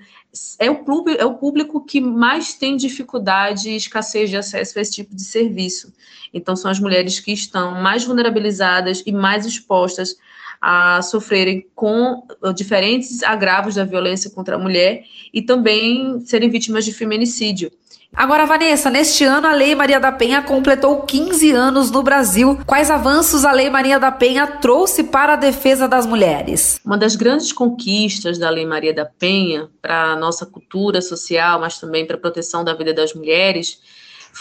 é 0.58 0.70
o, 0.70 0.84
público, 0.84 1.20
é 1.20 1.24
o 1.24 1.34
público 1.34 1.84
que 1.84 2.00
mais 2.00 2.54
tem 2.54 2.76
dificuldade 2.76 3.70
e 3.70 3.76
escassez 3.76 4.28
de 4.28 4.36
acesso 4.36 4.78
a 4.78 4.82
esse 4.82 4.92
tipo 4.92 5.14
de 5.14 5.22
serviço. 5.22 5.92
Então, 6.32 6.54
são 6.54 6.70
as 6.70 6.78
mulheres 6.78 7.18
que 7.18 7.32
estão 7.32 7.82
mais 7.82 8.04
vulnerabilizadas 8.04 9.02
e 9.06 9.12
mais 9.12 9.46
expostas 9.46 10.16
a 10.60 11.00
sofrerem 11.02 11.66
com 11.74 12.22
diferentes 12.54 13.22
agravos 13.22 13.76
da 13.76 13.84
violência 13.84 14.30
contra 14.30 14.56
a 14.56 14.58
mulher 14.58 15.04
e 15.32 15.42
também 15.42 16.20
serem 16.20 16.50
vítimas 16.50 16.84
de 16.84 16.92
feminicídio. 16.92 17.70
Agora, 18.14 18.46
Vanessa, 18.46 18.88
neste 18.88 19.22
ano 19.22 19.46
a 19.46 19.52
Lei 19.52 19.74
Maria 19.74 20.00
da 20.00 20.10
Penha 20.10 20.42
completou 20.42 21.02
15 21.02 21.52
anos 21.52 21.90
no 21.90 22.02
Brasil. 22.02 22.58
Quais 22.66 22.90
avanços 22.90 23.44
a 23.44 23.52
Lei 23.52 23.68
Maria 23.68 24.00
da 24.00 24.10
Penha 24.10 24.46
trouxe 24.46 25.04
para 25.04 25.34
a 25.34 25.36
defesa 25.36 25.86
das 25.86 26.06
mulheres? 26.06 26.80
Uma 26.84 26.96
das 26.96 27.14
grandes 27.14 27.52
conquistas 27.52 28.38
da 28.38 28.48
Lei 28.48 28.64
Maria 28.64 28.94
da 28.94 29.04
Penha 29.04 29.68
para 29.80 30.12
a 30.12 30.16
nossa 30.16 30.46
cultura 30.46 31.02
social, 31.02 31.60
mas 31.60 31.78
também 31.78 32.06
para 32.06 32.16
a 32.16 32.20
proteção 32.20 32.64
da 32.64 32.72
vida 32.72 32.94
das 32.94 33.12
mulheres, 33.12 33.78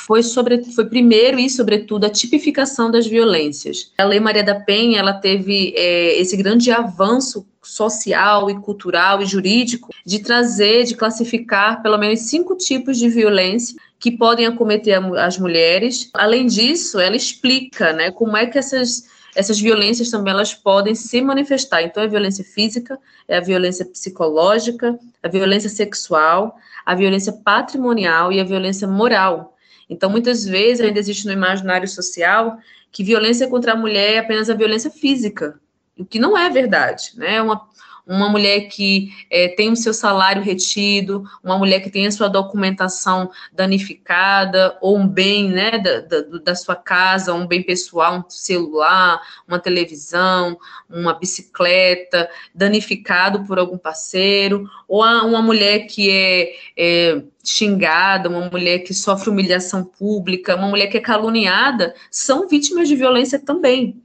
foi, 0.05 0.21
sobre, 0.21 0.63
foi 0.63 0.85
primeiro 0.85 1.39
e, 1.39 1.49
sobretudo, 1.49 2.05
a 2.05 2.09
tipificação 2.09 2.91
das 2.91 3.07
violências. 3.07 3.91
A 3.97 4.03
Lei 4.03 4.19
Maria 4.19 4.43
da 4.43 4.55
Penha 4.55 4.99
ela 4.99 5.13
teve 5.13 5.73
é, 5.75 6.19
esse 6.19 6.37
grande 6.37 6.71
avanço 6.71 7.45
social 7.63 8.49
e 8.49 8.55
cultural 8.59 9.21
e 9.21 9.25
jurídico 9.25 9.89
de 10.05 10.19
trazer, 10.19 10.83
de 10.85 10.95
classificar 10.95 11.81
pelo 11.81 11.97
menos 11.97 12.21
cinco 12.21 12.55
tipos 12.55 12.97
de 12.97 13.09
violência 13.09 13.75
que 13.99 14.11
podem 14.11 14.45
acometer 14.45 15.01
as 15.17 15.37
mulheres. 15.37 16.09
Além 16.13 16.45
disso, 16.45 16.99
ela 16.99 17.15
explica 17.15 17.91
né, 17.91 18.11
como 18.11 18.37
é 18.37 18.45
que 18.45 18.57
essas 18.57 19.17
essas 19.35 19.59
violências 19.59 20.09
também 20.09 20.33
elas 20.33 20.55
podem 20.55 20.95
se 20.95 21.21
manifestar. 21.21 21.83
Então, 21.83 22.01
é 22.01 22.07
a 22.07 22.09
violência 22.09 22.43
física, 22.43 22.97
é 23.27 23.37
a 23.37 23.41
violência 23.41 23.85
psicológica, 23.85 24.97
a 25.21 25.27
violência 25.27 25.69
sexual, 25.69 26.55
a 26.83 26.95
violência 26.95 27.31
patrimonial 27.31 28.31
e 28.31 28.39
a 28.39 28.43
violência 28.43 28.87
moral. 28.87 29.55
Então, 29.89 30.10
muitas 30.10 30.44
vezes 30.46 30.86
ainda 30.86 31.00
existe 31.00 31.25
no 31.25 31.32
imaginário 31.32 31.88
social 31.88 32.58
que 32.91 33.03
violência 33.03 33.48
contra 33.48 33.74
a 33.74 33.75
mulher 33.75 34.13
é 34.13 34.17
apenas 34.20 34.50
a 34.50 34.53
violência 34.53 34.89
física, 34.89 35.60
o 35.98 36.06
que 36.06 36.20
não 36.20 36.38
é 36.38 36.50
verdade, 36.50 37.12
né? 37.15 37.41
Uma, 37.41 37.67
uma 38.07 38.29
mulher 38.29 38.61
que 38.61 39.11
é, 39.29 39.49
tem 39.49 39.69
o 39.69 39.75
seu 39.75 39.93
salário 39.93 40.41
retido, 40.41 41.25
uma 41.43 41.57
mulher 41.57 41.81
que 41.81 41.89
tem 41.89 42.07
a 42.07 42.11
sua 42.11 42.29
documentação 42.29 43.29
danificada, 43.51 44.77
ou 44.81 44.97
um 44.97 45.07
bem 45.07 45.49
né, 45.49 45.77
da, 45.77 45.99
da, 45.99 46.21
da, 46.43 46.55
sua 46.55 46.75
casa, 46.75 47.33
um 47.33 47.45
bem 47.45 47.61
pessoal, 47.61 48.19
um 48.19 48.29
celular, 48.29 49.21
uma 49.45 49.59
televisão, 49.59 50.57
uma 50.89 51.13
bicicleta, 51.13 52.29
danificado 52.55 53.43
por 53.45 53.59
algum 53.59 53.77
parceiro, 53.77 54.69
ou 54.87 55.03
uma 55.03 55.41
mulher 55.41 55.87
que 55.87 56.09
é, 56.09 56.53
é 56.77 57.21
xingada, 57.43 58.29
uma 58.29 58.49
mulher 58.49 58.79
que 58.79 58.93
sofre 58.93 59.29
humilhação 59.29 59.83
pública, 59.83 60.55
uma 60.55 60.67
mulher 60.67 60.87
que 60.87 60.97
é 60.97 61.01
caluniada, 61.01 61.93
são 62.09 62.47
vítimas 62.47 62.87
de 62.87 62.95
violência 62.95 63.37
também. 63.37 64.01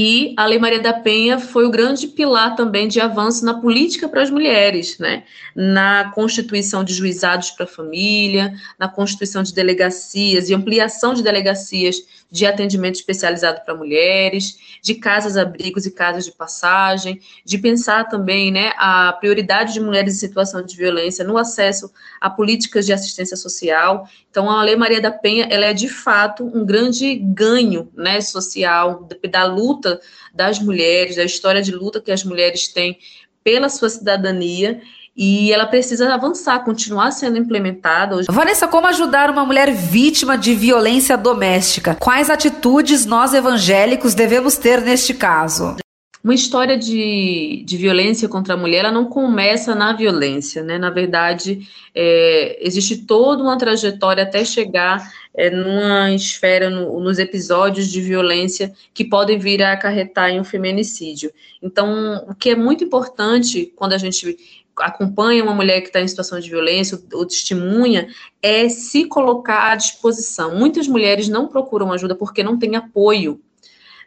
E 0.00 0.32
a 0.36 0.46
Lei 0.46 0.60
Maria 0.60 0.80
da 0.80 0.92
Penha 0.92 1.40
foi 1.40 1.66
o 1.66 1.70
grande 1.72 2.06
pilar 2.06 2.54
também 2.54 2.86
de 2.86 3.00
avanço 3.00 3.44
na 3.44 3.54
política 3.54 4.08
para 4.08 4.22
as 4.22 4.30
mulheres, 4.30 4.96
né? 4.96 5.24
na 5.56 6.12
constituição 6.14 6.84
de 6.84 6.94
juizados 6.94 7.50
para 7.50 7.64
a 7.64 7.68
família, 7.68 8.54
na 8.78 8.88
constituição 8.88 9.42
de 9.42 9.52
delegacias 9.52 10.48
e 10.48 10.54
ampliação 10.54 11.14
de 11.14 11.22
delegacias 11.24 11.96
de 12.30 12.46
atendimento 12.46 12.96
especializado 12.96 13.62
para 13.64 13.74
mulheres, 13.74 14.56
de 14.80 14.94
casas-abrigos 14.94 15.86
e 15.86 15.90
casas 15.90 16.24
de 16.26 16.32
passagem, 16.32 17.20
de 17.44 17.58
pensar 17.58 18.04
também 18.08 18.52
né, 18.52 18.72
a 18.76 19.12
prioridade 19.14 19.72
de 19.72 19.80
mulheres 19.80 20.14
em 20.14 20.18
situação 20.18 20.62
de 20.62 20.76
violência 20.76 21.24
no 21.24 21.36
acesso 21.36 21.90
a 22.20 22.30
políticas 22.30 22.86
de 22.86 22.92
assistência 22.92 23.36
social. 23.36 24.06
Então, 24.30 24.50
a 24.50 24.62
Lei 24.62 24.76
Maria 24.76 25.00
da 25.00 25.10
Penha 25.10 25.48
ela 25.50 25.66
é, 25.66 25.72
de 25.72 25.88
fato, 25.88 26.44
um 26.44 26.64
grande 26.64 27.16
ganho 27.16 27.90
né, 27.96 28.20
social 28.20 29.08
da 29.28 29.44
luta 29.44 29.87
das 30.34 30.58
mulheres, 30.58 31.16
da 31.16 31.24
história 31.24 31.62
de 31.62 31.72
luta 31.72 32.00
que 32.00 32.12
as 32.12 32.24
mulheres 32.24 32.68
têm 32.68 32.98
pela 33.42 33.68
sua 33.68 33.88
cidadania 33.88 34.80
e 35.16 35.52
ela 35.52 35.66
precisa 35.66 36.14
avançar, 36.14 36.64
continuar 36.64 37.10
sendo 37.10 37.38
implementada. 37.38 38.22
Vanessa, 38.30 38.68
como 38.68 38.86
ajudar 38.86 39.30
uma 39.30 39.44
mulher 39.44 39.72
vítima 39.72 40.38
de 40.38 40.54
violência 40.54 41.16
doméstica? 41.16 41.96
Quais 41.96 42.30
atitudes 42.30 43.04
nós 43.04 43.34
evangélicos 43.34 44.14
devemos 44.14 44.56
ter 44.56 44.80
neste 44.80 45.12
caso? 45.12 45.76
Uma 46.22 46.34
história 46.34 46.76
de, 46.76 47.62
de 47.64 47.76
violência 47.76 48.28
contra 48.28 48.54
a 48.54 48.56
mulher, 48.56 48.80
ela 48.80 48.92
não 48.92 49.04
começa 49.04 49.74
na 49.74 49.92
violência, 49.92 50.64
né? 50.64 50.76
Na 50.76 50.90
verdade, 50.90 51.68
é, 51.94 52.58
existe 52.60 53.06
toda 53.06 53.42
uma 53.42 53.56
trajetória 53.56 54.24
até 54.24 54.44
chegar 54.44 55.12
é, 55.32 55.48
numa 55.48 56.12
esfera, 56.12 56.68
no, 56.68 56.98
nos 56.98 57.20
episódios 57.20 57.88
de 57.88 58.00
violência 58.00 58.74
que 58.92 59.04
podem 59.04 59.38
vir 59.38 59.62
a 59.62 59.72
acarretar 59.72 60.30
em 60.30 60.40
um 60.40 60.44
feminicídio. 60.44 61.32
Então, 61.62 62.26
o 62.28 62.34
que 62.34 62.50
é 62.50 62.56
muito 62.56 62.82
importante 62.82 63.72
quando 63.76 63.92
a 63.92 63.98
gente 63.98 64.36
acompanha 64.76 65.42
uma 65.42 65.54
mulher 65.54 65.80
que 65.80 65.88
está 65.88 66.00
em 66.00 66.08
situação 66.08 66.38
de 66.40 66.50
violência 66.50 66.98
ou 67.12 67.26
testemunha 67.26 68.08
é 68.42 68.68
se 68.68 69.04
colocar 69.04 69.70
à 69.70 69.76
disposição. 69.76 70.56
Muitas 70.56 70.86
mulheres 70.88 71.28
não 71.28 71.46
procuram 71.46 71.92
ajuda 71.92 72.14
porque 72.14 72.42
não 72.42 72.58
têm 72.58 72.76
apoio 72.76 73.40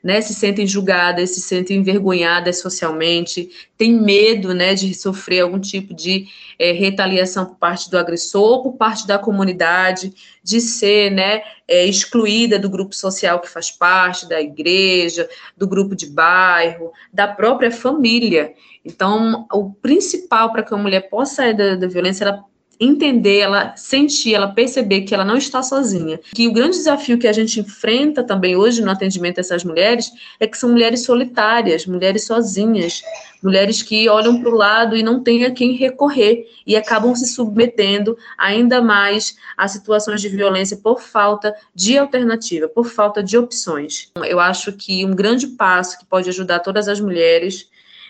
né, 0.03 0.19
se 0.21 0.33
sentem 0.33 0.65
julgadas, 0.65 1.31
se 1.31 1.41
sentem 1.41 1.77
envergonhadas 1.77 2.59
socialmente, 2.59 3.49
têm 3.77 3.93
medo, 3.93 4.53
né, 4.53 4.73
de 4.73 4.93
sofrer 4.93 5.41
algum 5.41 5.59
tipo 5.59 5.93
de 5.93 6.27
é, 6.57 6.71
retaliação 6.71 7.45
por 7.45 7.57
parte 7.57 7.89
do 7.89 7.97
agressor, 7.97 8.63
por 8.63 8.73
parte 8.73 9.05
da 9.05 9.19
comunidade, 9.19 10.13
de 10.43 10.59
ser, 10.59 11.11
né, 11.11 11.41
é, 11.67 11.85
excluída 11.85 12.57
do 12.57 12.69
grupo 12.69 12.95
social 12.95 13.39
que 13.39 13.49
faz 13.49 13.71
parte, 13.71 14.27
da 14.27 14.41
igreja, 14.41 15.29
do 15.55 15.67
grupo 15.67 15.95
de 15.95 16.07
bairro, 16.07 16.91
da 17.13 17.27
própria 17.27 17.71
família. 17.71 18.53
Então, 18.83 19.45
o 19.51 19.71
principal 19.71 20.51
para 20.51 20.63
que 20.63 20.73
a 20.73 20.77
mulher 20.77 21.09
possa 21.09 21.35
sair 21.35 21.53
da, 21.53 21.75
da 21.75 21.87
violência, 21.87 22.23
ela 22.23 22.50
entender, 22.81 23.37
ela 23.37 23.75
sentir, 23.77 24.33
ela 24.33 24.47
perceber 24.47 25.01
que 25.01 25.13
ela 25.13 25.23
não 25.23 25.37
está 25.37 25.61
sozinha. 25.61 26.19
Que 26.33 26.47
o 26.47 26.51
grande 26.51 26.77
desafio 26.77 27.19
que 27.19 27.27
a 27.27 27.31
gente 27.31 27.59
enfrenta 27.59 28.23
também 28.23 28.55
hoje 28.55 28.81
no 28.81 28.89
atendimento 28.89 29.37
a 29.37 29.41
essas 29.41 29.63
mulheres 29.63 30.11
é 30.39 30.47
que 30.47 30.57
são 30.57 30.71
mulheres 30.71 31.05
solitárias, 31.05 31.85
mulheres 31.85 32.25
sozinhas, 32.25 33.03
mulheres 33.43 33.83
que 33.83 34.09
olham 34.09 34.41
para 34.41 34.49
o 34.49 34.55
lado 34.55 34.97
e 34.97 35.03
não 35.03 35.21
têm 35.21 35.45
a 35.45 35.51
quem 35.51 35.73
recorrer 35.73 36.47
e 36.65 36.75
acabam 36.75 37.15
se 37.15 37.27
submetendo 37.27 38.17
ainda 38.35 38.81
mais 38.81 39.37
a 39.55 39.67
situações 39.67 40.19
de 40.19 40.29
violência 40.29 40.75
por 40.75 40.99
falta 40.99 41.53
de 41.75 41.99
alternativa, 41.99 42.67
por 42.67 42.87
falta 42.87 43.21
de 43.21 43.37
opções. 43.37 44.09
Eu 44.25 44.39
acho 44.39 44.73
que 44.73 45.05
um 45.05 45.13
grande 45.13 45.45
passo 45.45 45.99
que 45.99 46.05
pode 46.05 46.29
ajudar 46.29 46.59
todas 46.59 46.87
as 46.87 46.99
mulheres 46.99 47.69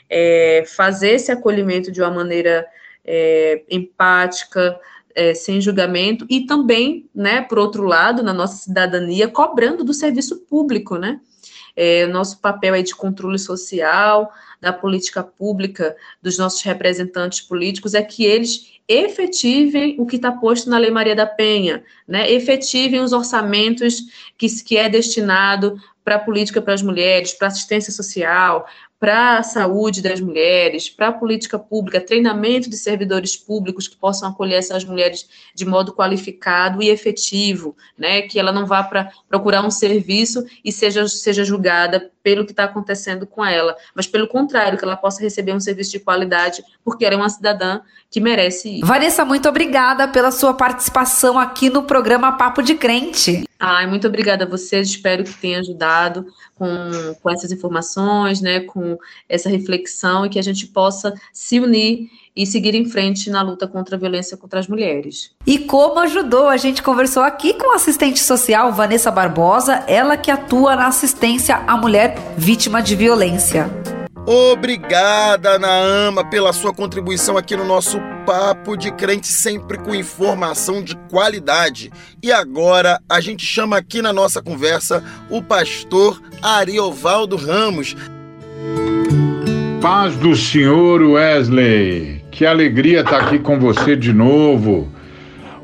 é 0.10 0.64
fazer 0.66 1.12
esse 1.12 1.30
acolhimento 1.30 1.92
de 1.92 2.02
uma 2.02 2.12
maneira 2.12 2.66
é, 3.06 3.64
empática, 3.70 4.80
é, 5.14 5.34
sem 5.34 5.60
julgamento, 5.60 6.26
e 6.30 6.46
também, 6.46 7.10
né, 7.14 7.42
por 7.42 7.60
outro 7.60 7.84
lado, 7.84 8.24
na 8.24 8.34
nossa 8.34 8.56
cidadania, 8.56 9.28
cobrando 9.28 9.84
do 9.84 9.94
serviço 9.94 10.40
público, 10.46 10.98
né? 10.98 11.20
É, 11.76 12.06
nosso 12.08 12.40
papel 12.42 12.76
é 12.76 12.82
de 12.82 12.94
controle 12.94 13.40
social, 13.40 14.32
da 14.60 14.72
política 14.72 15.24
pública, 15.24 15.96
dos 16.22 16.38
nossos 16.38 16.62
representantes 16.62 17.42
políticos, 17.42 17.94
é 17.94 18.02
que 18.04 18.26
eles 18.26 18.80
efetivem 18.88 19.96
o 19.98 20.06
que 20.06 20.18
está 20.18 20.32
posto 20.32 20.70
na 20.70 20.78
Lei 20.78 20.92
Maria 20.92 21.16
da 21.16 21.26
Penha, 21.26 21.84
né? 22.08 22.30
efetivem 22.30 23.00
os 23.00 23.14
orçamentos 23.14 24.04
que, 24.38 24.48
que 24.64 24.78
é 24.78 24.90
destinado 24.90 25.78
para 26.04 26.16
a 26.16 26.20
política 26.20 26.62
para 26.62 26.74
as 26.74 26.82
mulheres, 26.82 27.34
para 27.34 27.48
assistência 27.48 27.92
social, 27.92 28.68
para 29.02 29.40
a 29.40 29.44
saúde 29.44 30.00
das 30.00 30.22
mulheres, 30.22 30.88
para 30.88 31.08
a 31.08 31.12
política 31.12 31.58
pública, 31.58 32.00
treinamento 32.00 32.70
de 32.70 32.78
servidores 32.78 33.36
públicos 33.36 33.88
que 33.88 33.96
possam 33.96 34.30
acolher 34.30 34.60
essas 34.60 34.86
mulheres 34.86 35.28
de 35.56 35.66
modo 35.66 35.92
qualificado 35.92 36.84
e 36.84 36.90
efetivo, 36.90 37.76
né? 37.98 38.22
Que 38.22 38.40
ela 38.40 38.52
não 38.52 38.68
vá 38.68 38.84
para 38.84 39.12
procurar 39.28 39.66
um 39.66 39.72
serviço 39.72 40.46
e 40.64 40.72
seja, 40.72 41.08
seja 41.08 41.44
julgada 41.44 42.12
pelo 42.22 42.46
que 42.46 42.52
está 42.52 42.66
acontecendo 42.66 43.26
com 43.26 43.44
ela, 43.44 43.76
mas 43.96 44.06
pelo 44.06 44.28
contrário, 44.28 44.78
que 44.78 44.86
ela 44.86 44.96
possa 44.96 45.20
receber 45.20 45.54
um 45.54 45.60
serviço 45.60 45.90
de 45.90 46.00
qualidade, 46.00 46.64
porque 46.86 47.04
ela 47.04 47.16
é 47.16 47.18
uma 47.18 47.30
cidadã 47.30 47.82
que 48.08 48.20
merece 48.20 48.70
isso. 48.78 48.86
Vanessa, 48.86 49.26
muito 49.26 49.50
obrigada 49.50 50.08
pela 50.08 50.30
sua 50.30 50.54
participação 50.54 51.40
aqui 51.40 51.72
no 51.72 51.82
programa 51.84 52.34
Papo 52.34 52.62
de 52.62 52.76
Crente. 52.76 53.46
Ai, 53.64 53.86
muito 53.86 54.08
obrigada 54.08 54.44
a 54.44 54.48
vocês, 54.48 54.90
espero 54.90 55.24
que 55.24 55.36
tenha 55.36 55.60
ajudado 55.60 56.26
com, 56.56 56.68
com 57.22 57.30
essas 57.30 57.52
informações, 57.52 58.42
né, 58.42 58.62
com 58.62 58.98
essa 59.30 59.50
reflexão 59.50 60.26
e 60.26 60.30
que 60.30 60.40
a 60.40 60.42
gente 60.42 60.66
possa 60.66 61.14
se 61.32 61.60
unir 61.60 62.10
e 62.36 62.44
seguir 62.44 62.74
em 62.74 62.86
frente 62.86 63.30
na 63.30 63.44
luta 63.44 63.68
contra 63.68 63.96
a 63.96 64.00
violência 64.00 64.36
contra 64.36 64.60
as 64.60 64.68
mulheres. 64.68 65.30
E 65.46 65.60
como 65.60 66.00
ajudou? 66.00 66.48
A 66.48 66.58
gente 66.58 66.82
conversou 66.82 67.22
aqui 67.22 67.54
com 67.54 67.72
a 67.72 67.76
assistente 67.76 68.20
social 68.20 68.74
Vanessa 68.74 69.12
Barbosa, 69.12 69.84
ela 69.88 70.18
que 70.18 70.32
atua 70.32 70.76
na 70.76 70.88
assistência 70.88 71.58
à 71.58 71.78
mulher 71.78 72.16
vítima 72.36 72.82
de 72.82 72.96
violência. 72.96 73.70
Obrigada, 74.26 75.58
Naama, 75.58 76.24
pela 76.24 76.54
sua 76.54 76.72
contribuição 76.72 77.38
aqui 77.38 77.56
no 77.56 77.66
nosso 77.66 78.00
Papo 78.24 78.78
de 78.78 78.92
Crente, 78.92 79.28
sempre 79.28 79.80
com 79.80 79.96
informação 79.96 80.84
de 80.84 80.96
qualidade. 81.10 81.92
E 82.22 82.32
agora 82.32 83.02
a 83.10 83.20
gente 83.20 83.44
chama 83.44 83.78
aqui 83.78 84.00
na 84.00 84.14
nossa 84.14 84.40
conversa 84.40 85.04
o 85.28 85.42
pastor 85.42 86.22
Ariovaldo 86.40 87.36
Ramos. 87.36 87.96
Paz 89.82 90.16
do 90.18 90.36
Senhor 90.36 91.02
Wesley, 91.02 92.24
que 92.30 92.46
alegria 92.46 93.02
estar 93.02 93.22
aqui 93.22 93.40
com 93.40 93.60
você 93.60 93.96
de 93.96 94.14
novo. 94.14 94.88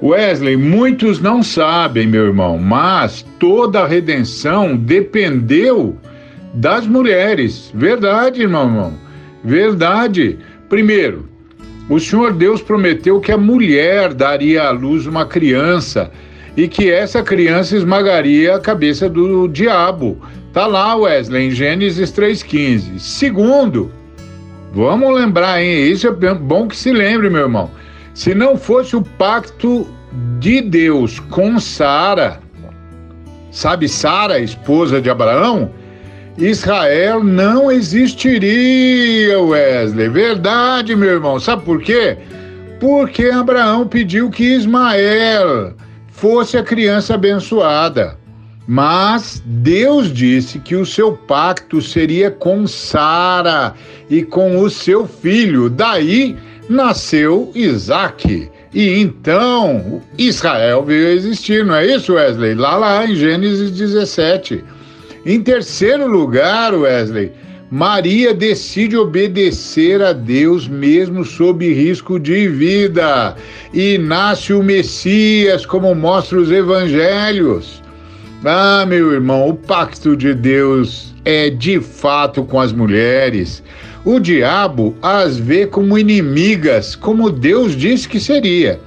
Wesley, 0.01 0.57
muitos 0.57 1.19
não 1.19 1.43
sabem, 1.43 2.07
meu 2.07 2.25
irmão, 2.25 2.57
mas 2.57 3.23
toda 3.39 3.81
a 3.81 3.87
redenção 3.87 4.75
dependeu 4.75 5.95
das 6.53 6.87
mulheres. 6.87 7.71
Verdade, 7.73 8.41
irmão, 8.41 8.65
irmão. 8.65 8.93
Verdade. 9.43 10.39
Primeiro, 10.69 11.27
o 11.89 11.99
Senhor 11.99 12.33
Deus 12.33 12.61
prometeu 12.61 13.19
que 13.19 13.31
a 13.31 13.37
mulher 13.37 14.13
daria 14.13 14.63
à 14.63 14.71
luz 14.71 15.05
uma 15.05 15.25
criança 15.25 16.11
e 16.57 16.67
que 16.67 16.91
essa 16.91 17.21
criança 17.21 17.77
esmagaria 17.77 18.55
a 18.55 18.59
cabeça 18.59 19.07
do 19.07 19.47
diabo. 19.47 20.19
Tá 20.51 20.65
lá, 20.65 20.95
Wesley, 20.95 21.47
em 21.47 21.51
Gênesis 21.51 22.11
3,15. 22.11 22.99
Segundo, 22.99 23.91
vamos 24.73 25.13
lembrar, 25.13 25.61
hein? 25.61 25.89
Isso 25.89 26.07
é 26.07 26.33
bom 26.33 26.67
que 26.67 26.75
se 26.75 26.91
lembre, 26.91 27.29
meu 27.29 27.41
irmão. 27.41 27.69
Se 28.13 28.33
não 28.33 28.57
fosse 28.57 28.95
o 28.95 29.03
pacto 29.03 29.87
de 30.39 30.59
Deus 30.61 31.19
com 31.19 31.59
Sara, 31.59 32.39
sabe 33.51 33.87
Sara, 33.87 34.39
esposa 34.39 34.99
de 34.99 35.09
Abraão? 35.09 35.71
Israel 36.37 37.23
não 37.23 37.71
existiria, 37.71 39.39
Wesley. 39.41 40.07
Verdade, 40.07 40.95
meu 40.95 41.09
irmão. 41.09 41.39
Sabe 41.39 41.63
por 41.63 41.81
quê? 41.81 42.17
Porque 42.79 43.25
Abraão 43.25 43.87
pediu 43.87 44.29
que 44.29 44.43
Ismael, 44.43 45.73
fosse 46.11 46.55
a 46.55 46.63
criança 46.63 47.15
abençoada. 47.15 48.17
Mas 48.67 49.41
Deus 49.45 50.13
disse 50.13 50.59
que 50.59 50.75
o 50.75 50.85
seu 50.85 51.13
pacto 51.13 51.81
seria 51.81 52.29
com 52.29 52.67
Sara 52.67 53.73
e 54.09 54.21
com 54.21 54.59
o 54.59 54.69
seu 54.69 55.07
filho. 55.07 55.69
Daí 55.69 56.35
nasceu 56.69 57.51
Isaac. 57.55 58.51
E 58.73 58.99
então 58.99 60.01
Israel 60.17 60.83
veio 60.83 61.07
a 61.07 61.11
existir, 61.11 61.65
não 61.65 61.75
é 61.75 61.87
isso, 61.87 62.13
Wesley? 62.13 62.53
Lá, 62.53 62.75
lá 62.75 63.05
em 63.05 63.15
Gênesis 63.15 63.71
17. 63.71 64.63
Em 65.27 65.41
terceiro 65.41 66.07
lugar, 66.07 66.73
Wesley, 66.73 67.33
Maria 67.69 68.33
decide 68.33 68.95
obedecer 68.95 70.01
a 70.01 70.13
Deus 70.13 70.69
mesmo 70.69 71.25
sob 71.25 71.67
risco 71.67 72.17
de 72.17 72.47
vida. 72.47 73.35
E 73.73 73.97
nasce 73.97 74.53
o 74.53 74.63
Messias, 74.63 75.65
como 75.65 75.93
mostra 75.93 76.39
os 76.39 76.49
evangelhos. 76.49 77.83
Ah, 78.45 78.85
meu 78.87 79.11
irmão, 79.11 79.49
o 79.49 79.53
pacto 79.53 80.15
de 80.15 80.33
Deus 80.33 81.13
é 81.25 81.49
de 81.49 81.81
fato 81.81 82.45
com 82.45 82.57
as 82.57 82.71
mulheres. 82.71 83.61
O 84.05 84.21
diabo 84.21 84.95
as 85.01 85.37
vê 85.37 85.67
como 85.67 85.97
inimigas, 85.97 86.95
como 86.95 87.29
Deus 87.29 87.75
disse 87.75 88.07
que 88.07 88.21
seria. 88.21 88.79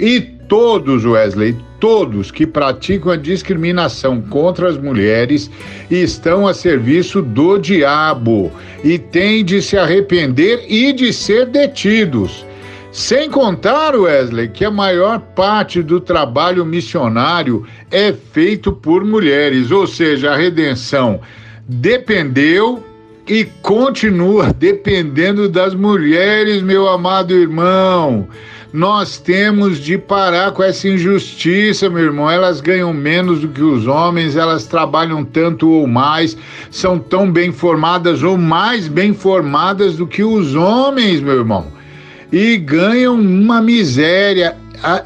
E 0.00 0.22
todos, 0.48 1.04
Wesley, 1.04 1.54
todos 1.82 2.30
que 2.30 2.46
praticam 2.46 3.10
a 3.10 3.16
discriminação 3.16 4.20
contra 4.20 4.68
as 4.68 4.78
mulheres 4.78 5.50
estão 5.90 6.46
a 6.46 6.54
serviço 6.54 7.20
do 7.20 7.58
diabo 7.58 8.52
e 8.84 9.00
têm 9.00 9.44
de 9.44 9.60
se 9.60 9.76
arrepender 9.76 10.64
e 10.68 10.92
de 10.92 11.12
ser 11.12 11.46
detidos. 11.46 12.46
Sem 12.92 13.28
contar, 13.28 13.96
Wesley, 13.96 14.50
que 14.50 14.64
a 14.64 14.70
maior 14.70 15.18
parte 15.34 15.82
do 15.82 15.98
trabalho 15.98 16.64
missionário 16.64 17.66
é 17.90 18.12
feito 18.12 18.70
por 18.70 19.04
mulheres, 19.04 19.72
ou 19.72 19.84
seja, 19.84 20.30
a 20.30 20.36
redenção 20.36 21.20
dependeu 21.66 22.80
e 23.26 23.44
continua 23.60 24.52
dependendo 24.56 25.48
das 25.48 25.74
mulheres, 25.74 26.62
meu 26.62 26.88
amado 26.88 27.34
irmão. 27.34 28.28
Nós 28.72 29.18
temos 29.18 29.78
de 29.78 29.98
parar 29.98 30.52
com 30.52 30.62
essa 30.62 30.88
injustiça, 30.88 31.90
meu 31.90 32.04
irmão. 32.04 32.30
Elas 32.30 32.60
ganham 32.60 32.92
menos 32.92 33.40
do 33.40 33.48
que 33.48 33.62
os 33.62 33.86
homens, 33.86 34.34
elas 34.34 34.66
trabalham 34.66 35.24
tanto 35.24 35.70
ou 35.70 35.86
mais, 35.86 36.36
são 36.70 36.98
tão 36.98 37.30
bem 37.30 37.52
formadas 37.52 38.22
ou 38.22 38.38
mais 38.38 38.88
bem 38.88 39.12
formadas 39.12 39.96
do 39.96 40.06
que 40.06 40.24
os 40.24 40.54
homens, 40.54 41.20
meu 41.20 41.34
irmão 41.36 41.82
e 42.32 42.56
ganham 42.56 43.14
uma 43.14 43.60
miséria. 43.60 44.56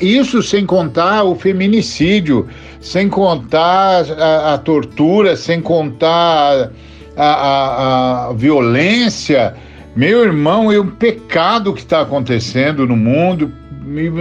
Isso 0.00 0.42
sem 0.42 0.64
contar 0.64 1.24
o 1.24 1.34
feminicídio, 1.34 2.48
sem 2.80 3.08
contar 3.08 4.06
a, 4.12 4.54
a 4.54 4.58
tortura, 4.58 5.36
sem 5.36 5.60
contar 5.60 6.70
a, 7.16 7.26
a, 7.26 8.28
a, 8.28 8.32
violência. 8.32 9.54
Meu 9.96 10.22
irmão, 10.22 10.70
é 10.70 10.78
um 10.78 10.90
pecado 10.90 11.72
que 11.72 11.80
está 11.80 12.02
acontecendo 12.02 12.86
no 12.86 12.96
mundo. 12.96 13.50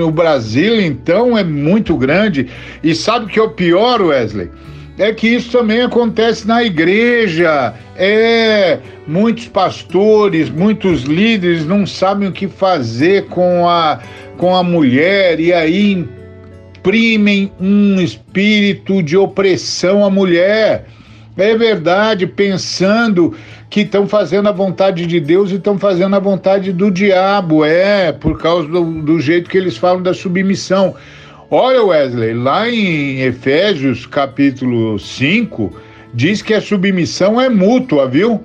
O 0.04 0.12
Brasil, 0.12 0.80
então, 0.80 1.38
é 1.38 1.44
muito 1.44 1.98
grande. 1.98 2.50
E 2.82 2.96
sabe 2.96 3.26
o 3.26 3.28
que 3.28 3.38
é 3.38 3.44
o 3.44 3.50
pior, 3.50 4.02
Wesley? 4.02 4.50
é 4.98 5.14
que 5.14 5.28
isso 5.28 5.52
também 5.52 5.82
acontece 5.82 6.48
na 6.48 6.64
igreja. 6.64 7.74
É, 7.98 8.80
muitos 9.06 9.48
pastores, 9.48 10.50
muitos 10.50 11.04
líderes 11.04 11.66
não 11.66 11.86
sabem 11.86 12.30
o 12.30 12.32
que 12.32 12.48
fazer 12.48 13.26
com 13.26 13.68
a, 13.68 14.00
com 14.38 14.56
a 14.56 14.64
mulher 14.64 15.40
e 15.40 15.52
aí 15.52 16.06
imprimem 16.78 17.52
um 17.60 18.00
espírito 18.00 19.04
de 19.04 19.18
opressão 19.18 20.06
à 20.06 20.10
mulher. 20.10 20.86
É 21.38 21.56
verdade, 21.58 22.26
pensando 22.26 23.34
que 23.70 23.82
estão 23.82 24.08
fazendo 24.08 24.48
a 24.48 24.54
vontade 24.54 25.06
de 25.06 25.20
Deus 25.20 25.52
e 25.52 25.56
estão 25.56 25.78
fazendo 25.78 26.16
a 26.16 26.20
vontade 26.20 26.72
do 26.72 26.90
diabo. 26.90 27.66
É, 27.66 28.14
por 28.14 28.40
causa 28.40 28.68
do, 28.68 28.84
do 29.02 29.20
jeito 29.20 29.50
que 29.50 29.58
eles 29.58 29.76
falam 29.76 30.02
da 30.02 30.14
submissão. 30.14 30.96
Olha, 31.52 31.84
Wesley, 31.84 32.34
lá 32.34 32.70
em 32.70 33.22
Efésios 33.22 34.06
capítulo 34.06 34.98
5, 34.98 35.74
diz 36.14 36.42
que 36.42 36.54
a 36.54 36.62
submissão 36.62 37.40
é 37.40 37.50
mútua, 37.50 38.08
viu? 38.08 38.42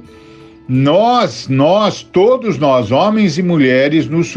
Nós, 0.69 1.49
nós, 1.49 2.03
todos 2.03 2.59
nós, 2.59 2.93
homens 2.93 3.39
e 3.39 3.43
mulheres, 3.43 4.09
nos, 4.09 4.35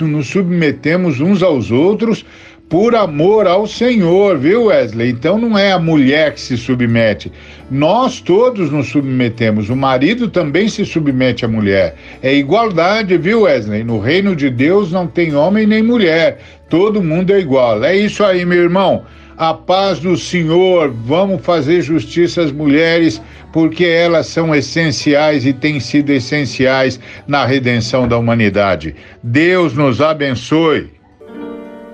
nos 0.00 0.28
submetemos 0.28 1.20
uns 1.20 1.42
aos 1.42 1.70
outros 1.70 2.24
por 2.70 2.94
amor 2.94 3.48
ao 3.48 3.66
Senhor, 3.66 4.38
viu, 4.38 4.66
Wesley? 4.66 5.10
Então 5.10 5.36
não 5.36 5.58
é 5.58 5.72
a 5.72 5.78
mulher 5.78 6.34
que 6.34 6.40
se 6.40 6.56
submete. 6.56 7.32
Nós 7.68 8.20
todos 8.20 8.70
nos 8.70 8.86
submetemos. 8.86 9.68
O 9.68 9.74
marido 9.74 10.28
também 10.28 10.68
se 10.68 10.86
submete 10.86 11.44
à 11.44 11.48
mulher. 11.48 11.96
É 12.22 12.32
igualdade, 12.32 13.18
viu, 13.18 13.42
Wesley? 13.42 13.82
No 13.82 13.98
reino 13.98 14.36
de 14.36 14.48
Deus 14.48 14.92
não 14.92 15.08
tem 15.08 15.34
homem 15.34 15.66
nem 15.66 15.82
mulher. 15.82 16.38
Todo 16.68 17.02
mundo 17.02 17.32
é 17.32 17.40
igual. 17.40 17.82
É 17.82 17.96
isso 17.96 18.22
aí, 18.22 18.44
meu 18.44 18.62
irmão. 18.62 19.02
A 19.36 19.52
paz 19.52 19.98
do 19.98 20.16
Senhor. 20.16 20.90
Vamos 20.90 21.44
fazer 21.44 21.82
justiça 21.82 22.40
às 22.40 22.52
mulheres, 22.52 23.20
porque 23.52 23.84
elas 23.84 24.28
são 24.28 24.54
essenciais 24.54 25.44
e 25.44 25.52
têm 25.52 25.80
sido 25.80 26.10
essenciais 26.10 27.00
na 27.26 27.44
redenção 27.44 28.06
da 28.06 28.16
humanidade. 28.16 28.94
Deus 29.24 29.74
nos 29.74 30.00
abençoe. 30.00 30.99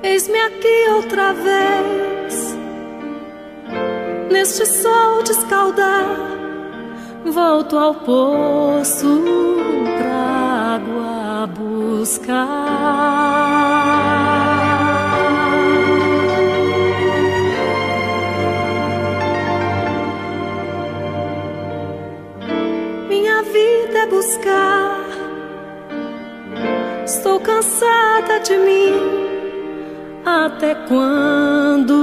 Eis-me 0.03 0.39
aqui 0.39 0.89
outra 0.95 1.33
vez, 1.33 2.57
neste 4.31 4.67
sol 4.67 5.23
de 5.23 5.33
escaldar, 5.33 6.05
volto 7.25 7.77
ao 7.77 7.95
poço 7.95 9.23
pra 9.99 10.77
água 10.77 11.47
buscar. 11.49 12.47
Minha 23.09 23.43
vida 23.43 23.99
é 23.99 24.07
buscar, 24.07 25.07
estou 27.05 27.41
cansada 27.41 28.41
de 28.41 28.57
mim 28.59 29.26
até 30.27 30.75
quando 30.75 31.95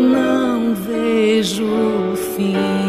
não 0.00 0.72
vejo 0.72 1.64
o 1.64 2.16
fim. 2.16 2.87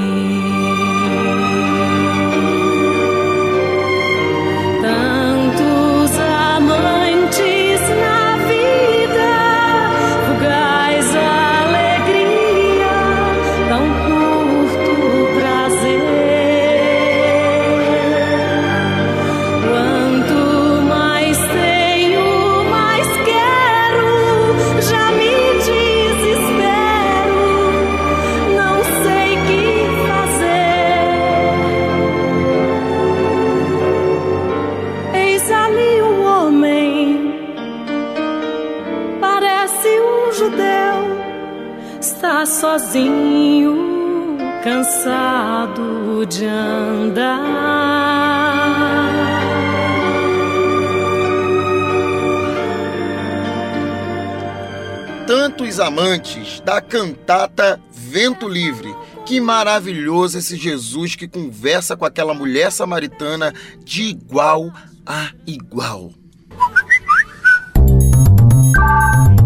Amantes 55.89 56.61
da 56.61 56.79
cantata 56.79 57.81
Vento 57.91 58.47
Livre. 58.47 58.95
Que 59.25 59.41
maravilhoso 59.41 60.37
esse 60.37 60.55
Jesus 60.55 61.15
que 61.15 61.27
conversa 61.27 61.97
com 61.97 62.05
aquela 62.05 62.33
mulher 62.33 62.71
samaritana 62.71 63.53
de 63.83 64.03
igual 64.03 64.71
a 65.05 65.31
igual. 65.47 66.11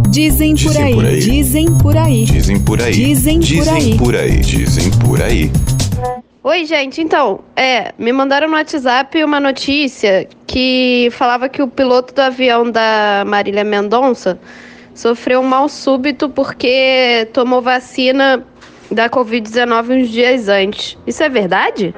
Dizem 0.09 0.55
por 0.55 0.77
aí, 0.77 0.93
por 0.93 1.05
aí, 1.05 1.19
dizem 1.19 1.77
por 1.77 1.97
aí. 1.97 2.25
Dizem 2.25 2.59
por 2.59 2.81
aí. 2.81 2.93
Dizem 2.93 3.39
por 3.39 3.69
aí. 3.69 3.97
por 3.97 4.15
aí. 4.15 4.39
Dizem 4.41 4.91
por 4.99 5.21
aí. 5.21 5.51
Oi, 6.43 6.65
gente. 6.65 7.01
Então, 7.01 7.39
é, 7.55 7.93
me 7.97 8.11
mandaram 8.11 8.49
no 8.49 8.55
WhatsApp 8.55 9.23
uma 9.23 9.39
notícia 9.39 10.27
que 10.45 11.07
falava 11.13 11.47
que 11.47 11.61
o 11.61 11.69
piloto 11.69 12.13
do 12.13 12.19
avião 12.19 12.69
da 12.69 13.23
Marília 13.25 13.63
Mendonça 13.63 14.37
sofreu 14.93 15.41
um 15.41 15.43
mal 15.43 15.67
súbito 15.67 16.29
porque 16.29 17.27
tomou 17.33 17.61
vacina 17.61 18.45
da 18.91 19.09
Covid-19 19.09 20.03
uns 20.03 20.09
dias 20.09 20.47
antes. 20.47 20.97
Isso 21.05 21.23
é 21.23 21.29
verdade? 21.29 21.95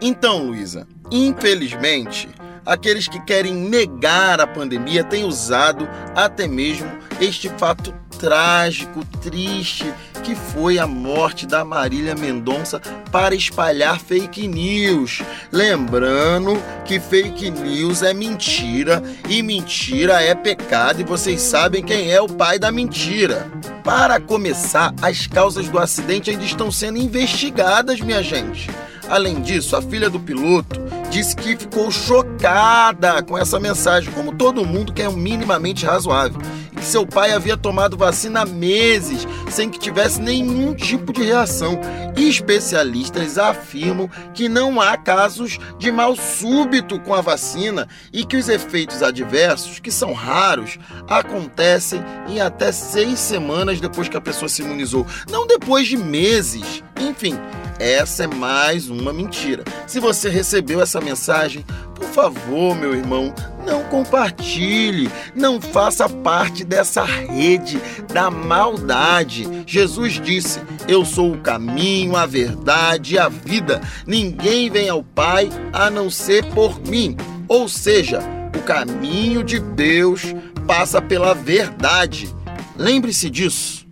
Então, 0.00 0.46
Luísa, 0.46 0.86
infelizmente, 1.10 2.28
aqueles 2.66 3.08
que 3.08 3.20
querem 3.20 3.54
negar 3.54 4.40
a 4.40 4.46
pandemia 4.46 5.04
têm 5.04 5.24
usado 5.24 5.88
até 6.14 6.46
mesmo 6.46 6.90
este 7.20 7.48
fato 7.50 7.94
trágico, 8.18 9.04
triste, 9.20 9.92
que 10.22 10.34
foi 10.34 10.78
a 10.78 10.86
morte 10.86 11.46
da 11.46 11.64
Marília 11.64 12.14
Mendonça 12.14 12.80
para 13.10 13.34
espalhar 13.34 13.98
fake 14.00 14.48
news. 14.48 15.22
Lembrando 15.52 16.60
que 16.84 16.98
fake 16.98 17.50
news 17.50 18.02
é 18.02 18.14
mentira 18.14 19.02
e 19.28 19.42
mentira 19.42 20.22
é 20.22 20.34
pecado 20.34 21.00
e 21.00 21.04
vocês 21.04 21.40
sabem 21.40 21.82
quem 21.82 22.10
é 22.10 22.20
o 22.20 22.28
pai 22.28 22.58
da 22.58 22.72
mentira. 22.72 23.50
Para 23.82 24.18
começar, 24.18 24.94
as 25.02 25.26
causas 25.26 25.68
do 25.68 25.78
acidente 25.78 26.30
ainda 26.30 26.44
estão 26.44 26.72
sendo 26.72 26.98
investigadas, 26.98 28.00
minha 28.00 28.22
gente. 28.22 28.70
Além 29.08 29.42
disso, 29.42 29.76
a 29.76 29.82
filha 29.82 30.08
do 30.08 30.18
piloto 30.18 30.80
disse 31.14 31.36
que 31.36 31.56
ficou 31.56 31.92
chocada 31.92 33.22
com 33.22 33.38
essa 33.38 33.60
mensagem, 33.60 34.12
como 34.12 34.34
todo 34.34 34.66
mundo 34.66 34.92
que 34.92 35.00
é 35.00 35.08
minimamente 35.08 35.86
razoável, 35.86 36.40
e 36.72 36.74
que 36.74 36.84
seu 36.84 37.06
pai 37.06 37.30
havia 37.30 37.56
tomado 37.56 37.96
vacina 37.96 38.40
há 38.40 38.44
meses 38.44 39.24
sem 39.48 39.70
que 39.70 39.78
tivesse 39.78 40.20
nenhum 40.20 40.74
tipo 40.74 41.12
de 41.12 41.22
reação. 41.22 41.80
E 42.16 42.28
especialistas 42.28 43.38
afirmam 43.38 44.10
que 44.34 44.48
não 44.48 44.80
há 44.80 44.96
casos 44.96 45.56
de 45.78 45.92
mal 45.92 46.16
súbito 46.16 46.98
com 46.98 47.14
a 47.14 47.20
vacina 47.20 47.86
e 48.12 48.24
que 48.24 48.36
os 48.36 48.48
efeitos 48.48 49.00
adversos, 49.00 49.78
que 49.78 49.92
são 49.92 50.12
raros, 50.12 50.80
acontecem 51.06 52.02
em 52.28 52.40
até 52.40 52.72
seis 52.72 53.20
semanas 53.20 53.80
depois 53.80 54.08
que 54.08 54.16
a 54.16 54.20
pessoa 54.20 54.48
se 54.48 54.62
imunizou, 54.62 55.06
não 55.30 55.46
depois 55.46 55.86
de 55.86 55.96
meses. 55.96 56.82
Enfim, 57.00 57.38
essa 57.78 58.24
é 58.24 58.26
mais 58.26 58.88
uma 58.88 59.12
mentira. 59.12 59.64
Se 59.86 60.00
você 60.00 60.28
recebeu 60.28 60.80
essa 60.80 61.00
mensagem, 61.00 61.64
por 61.94 62.06
favor, 62.06 62.76
meu 62.76 62.94
irmão, 62.94 63.34
não 63.66 63.82
compartilhe, 63.84 65.10
não 65.34 65.60
faça 65.60 66.08
parte 66.08 66.64
dessa 66.64 67.04
rede 67.04 67.80
da 68.12 68.30
maldade. 68.30 69.64
Jesus 69.66 70.20
disse: 70.20 70.60
Eu 70.86 71.04
sou 71.04 71.32
o 71.32 71.38
caminho, 71.38 72.16
a 72.16 72.26
verdade 72.26 73.14
e 73.14 73.18
a 73.18 73.28
vida. 73.28 73.80
Ninguém 74.06 74.70
vem 74.70 74.88
ao 74.88 75.02
Pai 75.02 75.48
a 75.72 75.90
não 75.90 76.10
ser 76.10 76.44
por 76.46 76.80
mim. 76.80 77.16
Ou 77.48 77.68
seja, 77.68 78.20
o 78.56 78.62
caminho 78.62 79.42
de 79.42 79.58
Deus 79.58 80.34
passa 80.66 81.00
pela 81.00 81.34
verdade. 81.34 82.34
Lembre-se 82.76 83.30
disso. 83.30 83.83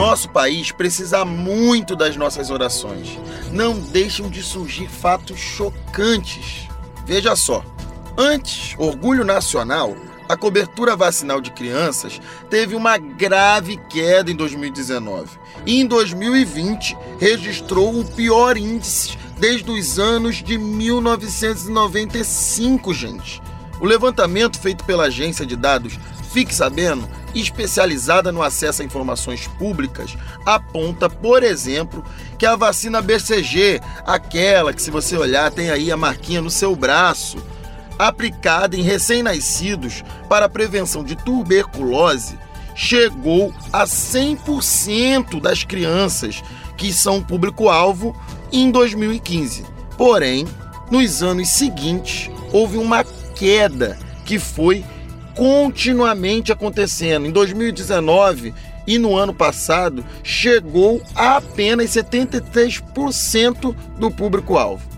Nosso 0.00 0.30
país 0.30 0.72
precisa 0.72 1.26
muito 1.26 1.94
das 1.94 2.16
nossas 2.16 2.50
orações. 2.50 3.18
Não 3.52 3.78
deixem 3.78 4.30
de 4.30 4.42
surgir 4.42 4.88
fatos 4.88 5.38
chocantes. 5.38 6.66
Veja 7.04 7.36
só, 7.36 7.62
antes, 8.16 8.74
orgulho 8.78 9.26
nacional, 9.26 9.94
a 10.26 10.38
cobertura 10.38 10.96
vacinal 10.96 11.38
de 11.38 11.50
crianças 11.50 12.18
teve 12.48 12.74
uma 12.74 12.96
grave 12.96 13.78
queda 13.90 14.30
em 14.30 14.34
2019 14.34 15.38
e 15.66 15.82
em 15.82 15.86
2020 15.86 16.96
registrou 17.18 18.00
o 18.00 18.02
pior 18.02 18.56
índice 18.56 19.18
desde 19.38 19.70
os 19.70 19.98
anos 19.98 20.42
de 20.42 20.56
1995, 20.56 22.94
gente. 22.94 23.42
O 23.78 23.84
levantamento 23.84 24.58
feito 24.58 24.82
pela 24.82 25.04
agência 25.04 25.44
de 25.44 25.56
dados 25.56 25.98
Fique 26.32 26.54
Sabendo 26.54 27.08
especializada 27.34 28.32
no 28.32 28.42
acesso 28.42 28.82
a 28.82 28.84
informações 28.84 29.46
públicas, 29.46 30.16
aponta, 30.44 31.08
por 31.08 31.42
exemplo, 31.42 32.04
que 32.38 32.46
a 32.46 32.56
vacina 32.56 33.00
BCG, 33.00 33.80
aquela 34.04 34.72
que 34.72 34.82
se 34.82 34.90
você 34.90 35.16
olhar 35.16 35.50
tem 35.50 35.70
aí 35.70 35.92
a 35.92 35.96
marquinha 35.96 36.40
no 36.40 36.50
seu 36.50 36.74
braço, 36.74 37.38
aplicada 37.98 38.76
em 38.76 38.82
recém-nascidos 38.82 40.02
para 40.28 40.46
a 40.46 40.48
prevenção 40.48 41.04
de 41.04 41.14
tuberculose, 41.16 42.38
chegou 42.74 43.52
a 43.72 43.84
100% 43.84 45.40
das 45.40 45.64
crianças 45.64 46.42
que 46.76 46.92
são 46.92 47.22
público-alvo 47.22 48.16
em 48.52 48.70
2015. 48.70 49.64
Porém, 49.96 50.46
nos 50.90 51.22
anos 51.22 51.48
seguintes, 51.48 52.30
houve 52.52 52.78
uma 52.78 53.04
queda 53.34 53.98
que 54.24 54.38
foi 54.38 54.84
continuamente 55.34 56.52
acontecendo. 56.52 57.26
Em 57.26 57.30
2019 57.30 58.54
e 58.86 58.98
no 58.98 59.16
ano 59.16 59.34
passado, 59.34 60.04
chegou 60.22 61.02
a 61.14 61.36
apenas 61.36 61.90
73% 61.90 63.74
do 63.98 64.10
público-alvo. 64.10 64.88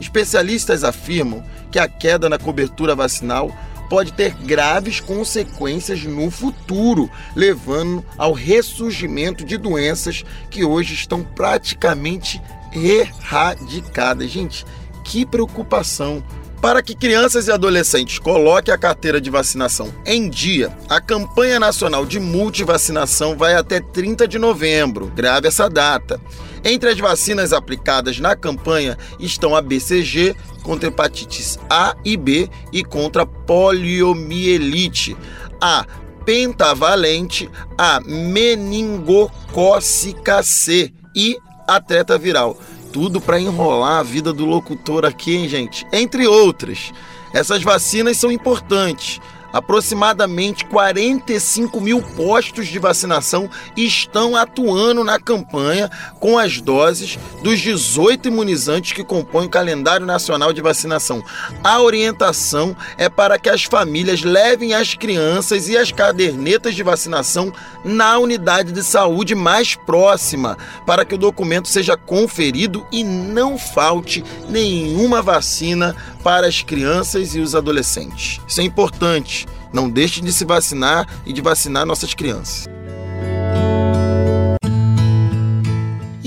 Especialistas 0.00 0.84
afirmam 0.84 1.44
que 1.70 1.78
a 1.78 1.88
queda 1.88 2.28
na 2.28 2.38
cobertura 2.38 2.94
vacinal 2.94 3.54
pode 3.88 4.12
ter 4.12 4.34
graves 4.34 5.00
consequências 5.00 6.02
no 6.04 6.30
futuro, 6.30 7.10
levando 7.34 8.04
ao 8.16 8.32
ressurgimento 8.32 9.44
de 9.44 9.56
doenças 9.56 10.24
que 10.50 10.64
hoje 10.64 10.94
estão 10.94 11.22
praticamente 11.22 12.40
erradicadas. 12.72 14.30
Gente, 14.30 14.64
que 15.04 15.24
preocupação! 15.24 16.22
Para 16.60 16.82
que 16.82 16.94
crianças 16.94 17.46
e 17.46 17.52
adolescentes 17.52 18.18
coloquem 18.18 18.74
a 18.74 18.78
carteira 18.78 19.20
de 19.20 19.30
vacinação 19.30 19.94
em 20.04 20.28
dia, 20.28 20.76
a 20.88 21.00
campanha 21.00 21.60
nacional 21.60 22.04
de 22.04 22.18
multivacinação 22.18 23.36
vai 23.36 23.54
até 23.54 23.78
30 23.80 24.26
de 24.26 24.40
novembro. 24.40 25.06
Grave 25.14 25.46
essa 25.46 25.70
data. 25.70 26.20
Entre 26.64 26.90
as 26.90 26.98
vacinas 26.98 27.52
aplicadas 27.52 28.18
na 28.18 28.34
campanha 28.34 28.98
estão 29.20 29.54
a 29.54 29.62
BCG 29.62 30.34
contra 30.64 30.88
hepatites 30.88 31.60
A 31.70 31.94
e 32.04 32.16
B 32.16 32.50
e 32.72 32.82
contra 32.82 33.24
poliomielite, 33.24 35.16
a 35.60 35.86
pentavalente, 36.24 37.48
a 37.78 38.00
meningocócica 38.00 40.42
C 40.42 40.92
e 41.14 41.38
a 41.68 41.80
treta 41.80 42.18
viral. 42.18 42.58
Tudo 42.92 43.20
para 43.20 43.40
enrolar 43.40 43.98
a 43.98 44.02
vida 44.02 44.32
do 44.32 44.44
locutor 44.44 45.04
aqui, 45.04 45.36
hein, 45.36 45.48
gente? 45.48 45.86
Entre 45.92 46.26
outras. 46.26 46.92
Essas 47.32 47.62
vacinas 47.62 48.16
são 48.16 48.30
importantes 48.32 49.20
aproximadamente 49.52 50.64
45 50.66 51.80
mil 51.80 52.02
postos 52.02 52.66
de 52.66 52.78
vacinação 52.78 53.48
estão 53.76 54.36
atuando 54.36 55.04
na 55.04 55.18
campanha 55.18 55.90
com 56.18 56.38
as 56.38 56.60
doses 56.60 57.18
dos 57.42 57.60
18 57.60 58.28
imunizantes 58.28 58.92
que 58.92 59.04
compõem 59.04 59.46
o 59.46 59.50
calendário 59.50 60.06
nacional 60.06 60.52
de 60.52 60.60
vacinação. 60.60 61.22
A 61.62 61.80
orientação 61.80 62.76
é 62.96 63.08
para 63.08 63.38
que 63.38 63.48
as 63.48 63.64
famílias 63.64 64.22
levem 64.22 64.74
as 64.74 64.94
crianças 64.94 65.68
e 65.68 65.76
as 65.76 65.92
cadernetas 65.92 66.74
de 66.74 66.82
vacinação 66.82 67.52
na 67.84 68.18
unidade 68.18 68.72
de 68.72 68.82
saúde 68.82 69.34
mais 69.34 69.74
próxima, 69.74 70.56
para 70.86 71.04
que 71.04 71.14
o 71.14 71.18
documento 71.18 71.68
seja 71.68 71.96
conferido 71.96 72.86
e 72.90 73.04
não 73.04 73.58
falte 73.58 74.24
nenhuma 74.48 75.22
vacina 75.22 75.94
para 76.22 76.46
as 76.46 76.62
crianças 76.62 77.34
e 77.34 77.40
os 77.40 77.54
adolescentes. 77.54 78.40
Isso 78.46 78.60
é 78.60 78.64
importante. 78.64 79.37
Não 79.72 79.88
deixe 79.88 80.20
de 80.20 80.32
se 80.32 80.44
vacinar 80.44 81.06
e 81.26 81.32
de 81.32 81.40
vacinar 81.40 81.86
nossas 81.86 82.14
crianças. 82.14 82.66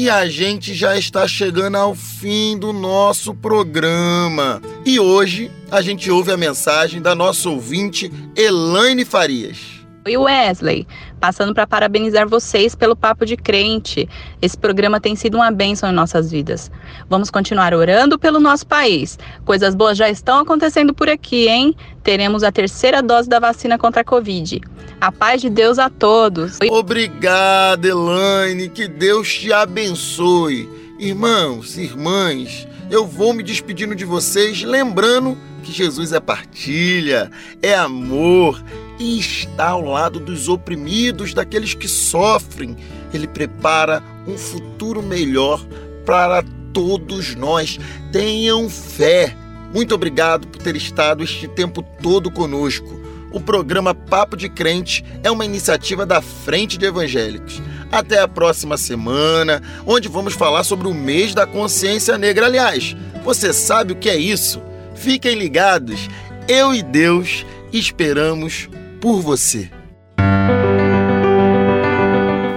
E 0.01 0.09
a 0.09 0.27
gente 0.27 0.73
já 0.73 0.97
está 0.97 1.27
chegando 1.27 1.77
ao 1.77 1.93
fim 1.93 2.57
do 2.57 2.73
nosso 2.73 3.35
programa. 3.35 4.59
E 4.83 4.99
hoje 4.99 5.51
a 5.69 5.79
gente 5.81 6.09
ouve 6.09 6.31
a 6.31 6.37
mensagem 6.37 6.99
da 6.99 7.13
nossa 7.13 7.49
ouvinte 7.49 8.11
Elaine 8.35 9.05
Farias. 9.05 9.59
Oi, 10.03 10.17
Wesley. 10.17 10.87
Passando 11.21 11.53
para 11.53 11.67
parabenizar 11.67 12.27
vocês 12.27 12.73
pelo 12.73 12.95
Papo 12.95 13.27
de 13.27 13.37
Crente. 13.37 14.09
Esse 14.41 14.57
programa 14.57 14.99
tem 14.99 15.15
sido 15.15 15.35
uma 15.35 15.51
bênção 15.51 15.87
em 15.87 15.93
nossas 15.93 16.31
vidas. 16.31 16.71
Vamos 17.07 17.29
continuar 17.29 17.75
orando 17.75 18.17
pelo 18.17 18.39
nosso 18.39 18.65
país. 18.65 19.19
Coisas 19.45 19.75
boas 19.75 19.99
já 19.99 20.09
estão 20.09 20.39
acontecendo 20.39 20.95
por 20.95 21.07
aqui, 21.07 21.47
hein? 21.47 21.75
Teremos 22.01 22.41
a 22.41 22.51
terceira 22.51 23.03
dose 23.03 23.29
da 23.29 23.37
vacina 23.37 23.77
contra 23.77 24.01
a 24.01 24.03
Covid. 24.03 24.61
A 24.99 25.11
paz 25.11 25.41
de 25.41 25.49
Deus 25.51 25.77
a 25.77 25.91
todos. 25.91 26.57
Obrigada, 26.71 27.87
Elaine. 27.87 28.67
Que 28.67 28.87
Deus 28.87 29.31
te 29.31 29.53
abençoe. 29.53 30.67
Irmãos, 30.97 31.77
irmãs, 31.77 32.67
eu 32.89 33.05
vou 33.05 33.31
me 33.31 33.43
despedindo 33.43 33.93
de 33.93 34.05
vocês, 34.05 34.63
lembrando 34.63 35.37
que 35.61 35.71
Jesus 35.71 36.13
é 36.13 36.19
partilha, 36.19 37.29
é 37.61 37.75
amor 37.75 38.59
e 39.01 39.17
está 39.19 39.69
ao 39.69 39.81
lado 39.81 40.19
dos 40.19 40.47
oprimidos, 40.47 41.33
daqueles 41.33 41.73
que 41.73 41.87
sofrem. 41.87 42.77
Ele 43.11 43.27
prepara 43.27 44.03
um 44.27 44.37
futuro 44.37 45.01
melhor 45.01 45.65
para 46.05 46.43
todos 46.71 47.35
nós. 47.35 47.79
Tenham 48.11 48.69
fé. 48.69 49.35
Muito 49.73 49.95
obrigado 49.95 50.47
por 50.47 50.61
ter 50.61 50.75
estado 50.75 51.23
este 51.23 51.47
tempo 51.47 51.81
todo 52.01 52.29
conosco. 52.29 53.01
O 53.31 53.39
programa 53.39 53.95
Papo 53.95 54.37
de 54.37 54.47
Crente 54.47 55.03
é 55.23 55.31
uma 55.31 55.45
iniciativa 55.45 56.05
da 56.05 56.21
Frente 56.21 56.77
de 56.77 56.85
Evangélicos. 56.85 57.61
Até 57.91 58.19
a 58.19 58.27
próxima 58.27 58.77
semana, 58.77 59.63
onde 59.85 60.07
vamos 60.07 60.33
falar 60.33 60.63
sobre 60.63 60.87
o 60.87 60.93
mês 60.93 61.33
da 61.33 61.47
consciência 61.47 62.17
negra. 62.17 62.45
Aliás, 62.45 62.95
você 63.23 63.51
sabe 63.51 63.93
o 63.93 63.95
que 63.95 64.09
é 64.09 64.17
isso? 64.17 64.61
Fiquem 64.93 65.35
ligados. 65.35 66.07
Eu 66.47 66.73
e 66.73 66.83
Deus 66.83 67.45
esperamos 67.73 68.69
por 69.01 69.19
você. 69.19 69.69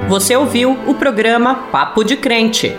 Você 0.07 0.37
ouviu 0.37 0.78
o 0.87 0.94
programa 0.94 1.54
Papo 1.72 2.04
de 2.04 2.18
Crente. 2.18 2.70